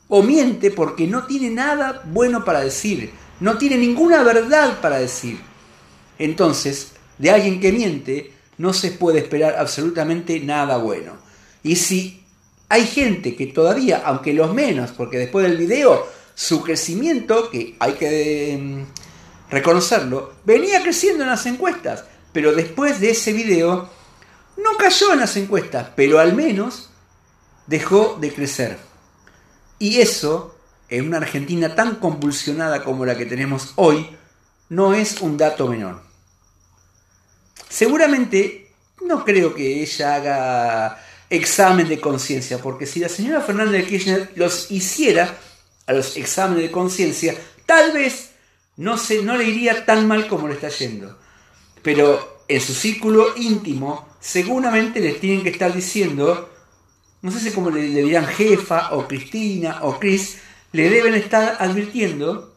o 0.09 0.23
miente 0.23 0.71
porque 0.71 1.07
no 1.07 1.25
tiene 1.25 1.51
nada 1.51 2.03
bueno 2.05 2.45
para 2.45 2.61
decir, 2.61 3.13
no 3.41 3.57
tiene 3.57 3.79
ninguna 3.79 4.23
verdad 4.23 4.81
para 4.81 4.99
decir. 4.99 5.41
Entonces, 6.19 6.93
de 7.17 7.31
alguien 7.31 7.61
que 7.61 7.73
miente 7.73 8.35
no 8.59 8.75
se 8.75 8.91
puede 8.91 9.21
esperar 9.21 9.57
absolutamente 9.59 10.39
nada 10.41 10.77
bueno. 10.77 11.13
Y 11.63 11.77
si 11.77 12.20
hay 12.71 12.87
gente 12.87 13.35
que 13.35 13.49
todavía, 13.49 14.01
aunque 14.05 14.33
los 14.33 14.55
menos, 14.55 14.93
porque 14.93 15.19
después 15.19 15.45
del 15.45 15.59
video, 15.59 16.07
su 16.37 16.63
crecimiento, 16.63 17.51
que 17.51 17.75
hay 17.81 17.95
que 17.95 18.53
em, 18.53 18.87
reconocerlo, 19.51 20.35
venía 20.45 20.81
creciendo 20.81 21.25
en 21.25 21.31
las 21.31 21.45
encuestas, 21.47 22.05
pero 22.33 22.53
después 22.53 23.01
de 23.01 23.11
ese 23.11 23.33
video 23.33 23.91
no 24.57 24.77
cayó 24.79 25.13
en 25.13 25.19
las 25.19 25.37
encuestas, 25.37 25.89
pero 25.97 26.21
al 26.21 26.33
menos 26.33 26.91
dejó 27.67 28.17
de 28.21 28.33
crecer. 28.33 28.79
Y 29.81 30.01
eso, 30.01 30.55
en 30.89 31.09
una 31.09 31.17
Argentina 31.17 31.75
tan 31.75 31.97
convulsionada 31.97 32.85
como 32.85 33.05
la 33.05 33.19
que 33.19 33.27
tenemos 33.27 33.73
hoy, 33.75 34.17
no 34.69 34.95
es 34.95 35.21
un 35.21 35.37
dato 35.37 35.67
menor. 35.67 36.03
Seguramente 37.69 38.73
no 39.05 39.25
creo 39.25 39.57
que 39.57 39.83
ella 39.83 40.15
haga 40.15 41.10
examen 41.31 41.89
de 41.89 42.01
conciencia, 42.01 42.59
porque 42.59 42.87
si 42.87 43.01
la 43.01 43.09
señora 43.09 43.41
Fernández 43.41 43.83
de 43.83 43.89
Kirchner 43.89 44.33
los 44.35 44.71
hiciera 44.71 45.39
a 45.87 45.93
los 45.93 46.17
exámenes 46.17 46.65
de 46.65 46.71
conciencia, 46.71 47.35
tal 47.67 47.93
vez 47.93 48.31
no, 48.77 48.99
se, 48.99 49.23
no 49.23 49.37
le 49.37 49.45
iría 49.45 49.87
tan 49.87 50.09
mal 50.09 50.27
como 50.27 50.49
le 50.49 50.55
está 50.55 50.69
yendo. 50.69 51.17
Pero 51.83 52.43
en 52.49 52.61
su 52.61 52.75
círculo 52.75 53.37
íntimo, 53.37 54.09
seguramente 54.19 55.01
les 55.01 55.21
tienen 55.21 55.43
que 55.43 55.51
estar 55.51 55.73
diciendo, 55.73 56.51
no 57.23 57.31
sé 57.31 57.41
si 57.41 57.51
como 57.53 57.71
le, 57.71 57.83
dirán 57.83 58.27
jefa 58.27 58.93
o 58.93 59.07
Cristina 59.07 59.79
o 59.83 59.99
Cris, 59.99 60.39
le 60.73 60.91
deben 60.91 61.15
estar 61.15 61.57
advirtiendo 61.61 62.55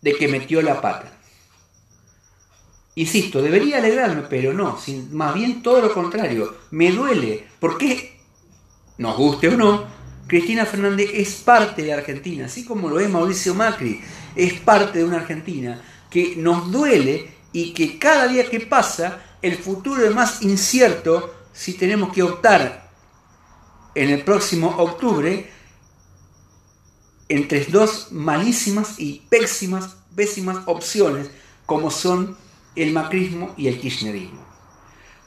de 0.00 0.14
que 0.14 0.28
metió 0.28 0.62
la 0.62 0.80
pata. 0.80 1.19
Insisto, 2.96 3.40
debería 3.40 3.78
alegrarme, 3.78 4.22
pero 4.28 4.52
no, 4.52 4.78
más 5.12 5.34
bien 5.34 5.62
todo 5.62 5.80
lo 5.80 5.94
contrario, 5.94 6.54
me 6.72 6.90
duele, 6.90 7.46
porque, 7.60 8.20
nos 8.98 9.16
guste 9.16 9.48
o 9.48 9.56
no, 9.56 9.84
Cristina 10.26 10.66
Fernández 10.66 11.10
es 11.12 11.36
parte 11.36 11.82
de 11.82 11.92
Argentina, 11.92 12.46
así 12.46 12.64
como 12.64 12.88
lo 12.88 13.00
es 13.00 13.08
Mauricio 13.08 13.54
Macri, 13.54 14.00
es 14.34 14.54
parte 14.60 14.98
de 14.98 15.04
una 15.04 15.18
Argentina 15.18 15.80
que 16.10 16.34
nos 16.36 16.70
duele 16.70 17.30
y 17.52 17.72
que 17.72 17.98
cada 17.98 18.28
día 18.28 18.48
que 18.48 18.60
pasa 18.60 19.22
el 19.42 19.56
futuro 19.56 20.04
es 20.04 20.14
más 20.14 20.42
incierto 20.42 21.34
si 21.52 21.74
tenemos 21.74 22.12
que 22.12 22.22
optar 22.22 22.90
en 23.94 24.10
el 24.10 24.22
próximo 24.22 24.68
octubre 24.78 25.50
entre 27.28 27.64
dos 27.66 28.08
malísimas 28.10 28.98
y 28.98 29.22
pésimas, 29.28 29.96
pésimas 30.14 30.58
opciones 30.66 31.30
como 31.66 31.90
son 31.90 32.36
el 32.76 32.92
macrismo 32.92 33.54
y 33.56 33.68
el 33.68 33.80
kirchnerismo. 33.80 34.44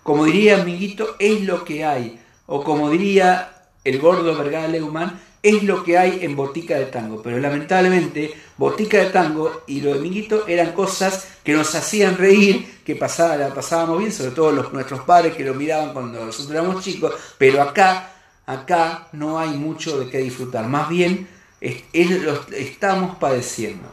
Como 0.04 0.26
diría 0.26 0.62
Amiguito, 0.62 1.16
es 1.20 1.42
lo 1.42 1.64
que 1.64 1.86
hay. 1.86 2.20
O 2.46 2.64
como 2.64 2.90
diría 2.90 3.70
el 3.84 4.00
gordo 4.00 4.38
Vergara 4.38 4.68
Leumann, 4.68 5.20
es 5.42 5.62
lo 5.64 5.84
que 5.84 5.98
hay 5.98 6.20
en 6.22 6.36
Botica 6.36 6.76
de 6.76 6.86
Tango. 6.86 7.22
Pero 7.22 7.38
lamentablemente, 7.38 8.34
Botica 8.58 8.98
de 8.98 9.08
Tango 9.08 9.64
y 9.68 9.82
lo 9.82 9.94
de 9.94 10.00
Miguito 10.00 10.48
eran 10.48 10.72
cosas 10.72 11.28
que 11.44 11.54
nos 11.54 11.76
hacían 11.76 12.18
reír, 12.18 12.82
que 12.86 12.96
pasaba, 12.96 13.36
la 13.36 13.54
pasábamos 13.54 14.00
bien, 14.00 14.12
sobre 14.12 14.32
todo 14.32 14.52
los, 14.52 14.72
nuestros 14.72 15.02
padres 15.02 15.36
que 15.36 15.44
lo 15.44 15.54
miraban 15.54 15.92
cuando 15.92 16.26
nosotros 16.26 16.52
éramos 16.52 16.84
chicos. 16.84 17.14
Pero 17.38 17.62
acá, 17.62 18.12
acá 18.46 19.10
no 19.12 19.38
hay 19.38 19.50
mucho 19.50 20.00
de 20.00 20.10
qué 20.10 20.20
disfrutar. 20.20 20.68
Más 20.68 20.88
bien, 20.88 21.28
lo 21.62 22.54
estamos 22.56 23.18
padeciendo. 23.18 23.90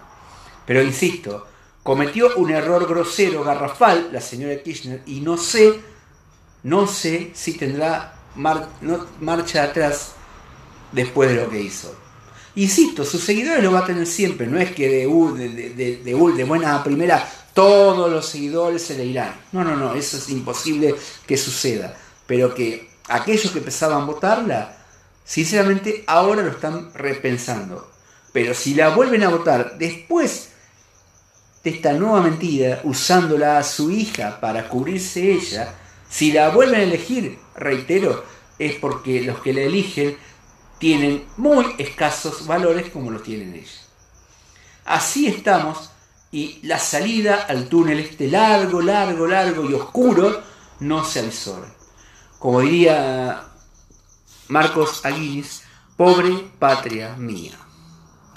Pero 0.67 0.83
insisto, 0.83 1.47
cometió 1.83 2.37
un 2.37 2.51
error 2.51 2.87
grosero, 2.87 3.43
garrafal, 3.43 4.11
la 4.13 4.21
señora 4.21 4.63
Kirchner, 4.63 5.03
y 5.07 5.21
no 5.21 5.37
sé, 5.37 5.81
no 6.63 6.87
sé 6.87 7.31
si 7.35 7.55
tendrá 7.55 8.15
marcha 8.35 9.65
atrás 9.65 10.13
después 10.93 11.31
de 11.31 11.37
lo 11.37 11.51
que 11.51 11.61
hizo. 11.61 11.95
Insisto, 12.57 13.05
sus 13.05 13.23
seguidores 13.23 13.63
lo 13.63 13.73
va 13.73 13.81
a 13.81 13.87
tener 13.87 14.07
siempre, 14.07 14.47
no 14.47 14.59
es 14.59 14.73
que 14.73 14.89
de, 14.89 15.75
de, 15.75 15.97
de, 15.97 16.45
buena 16.45 16.83
primera 16.83 17.29
todos 17.55 18.11
los 18.11 18.27
seguidores 18.27 18.83
se 18.83 18.97
le 18.97 19.05
irán. 19.05 19.35
No, 19.53 19.65
no, 19.65 19.77
no, 19.77 19.95
eso 19.95 20.17
es 20.17 20.29
imposible 20.31 20.95
que 21.27 21.37
suceda. 21.37 21.97
Pero 22.27 22.55
que 22.55 22.91
aquellos 23.09 23.51
que 23.53 23.59
empezaban 23.59 24.03
a 24.03 24.07
votarla, 24.07 24.77
sinceramente 25.25 26.05
ahora 26.07 26.43
lo 26.43 26.51
están 26.51 26.93
repensando. 26.95 27.91
Pero 28.33 28.55
si 28.55 28.75
la 28.75 28.91
vuelven 28.91 29.25
a 29.25 29.29
votar 29.29 29.79
después 29.79 30.50
de 31.63 31.71
esta 31.71 31.93
nueva 31.93 32.23
mentira, 32.23 32.81
usándola 32.85 33.59
a 33.59 33.63
su 33.63 33.91
hija 33.91 34.41
para 34.41 34.69
cubrirse 34.69 35.33
ella, 35.33 35.75
si 36.09 36.33
la 36.33 36.49
vuelven 36.49 36.81
a 36.81 36.85
elegir, 36.85 37.39
reitero, 37.55 38.25
es 38.59 38.75
porque 38.77 39.23
los 39.23 39.41
que 39.41 39.53
la 39.53 39.63
eligen 39.63 40.17
tienen 40.79 41.27
muy 41.37 41.67
escasos 41.79 42.47
valores 42.47 42.91
como 42.91 43.11
los 43.11 43.23
tienen 43.23 43.55
ellos. 43.55 43.87
Así 44.85 45.27
estamos 45.27 45.91
y 46.33 46.61
la 46.63 46.79
salida 46.79 47.47
al 47.49 47.69
túnel 47.69 48.01
este 48.01 48.29
largo, 48.29 48.81
largo, 48.81 49.27
largo 49.27 49.69
y 49.69 49.75
oscuro 49.75 50.43
no 50.81 51.05
se 51.05 51.21
avisora. 51.21 51.73
Como 52.39 52.61
diría 52.61 53.45
Marcos 54.49 55.05
Aguilis, 55.05 55.63
pobre 55.97 56.49
patria 56.59 57.15
mía. 57.17 57.59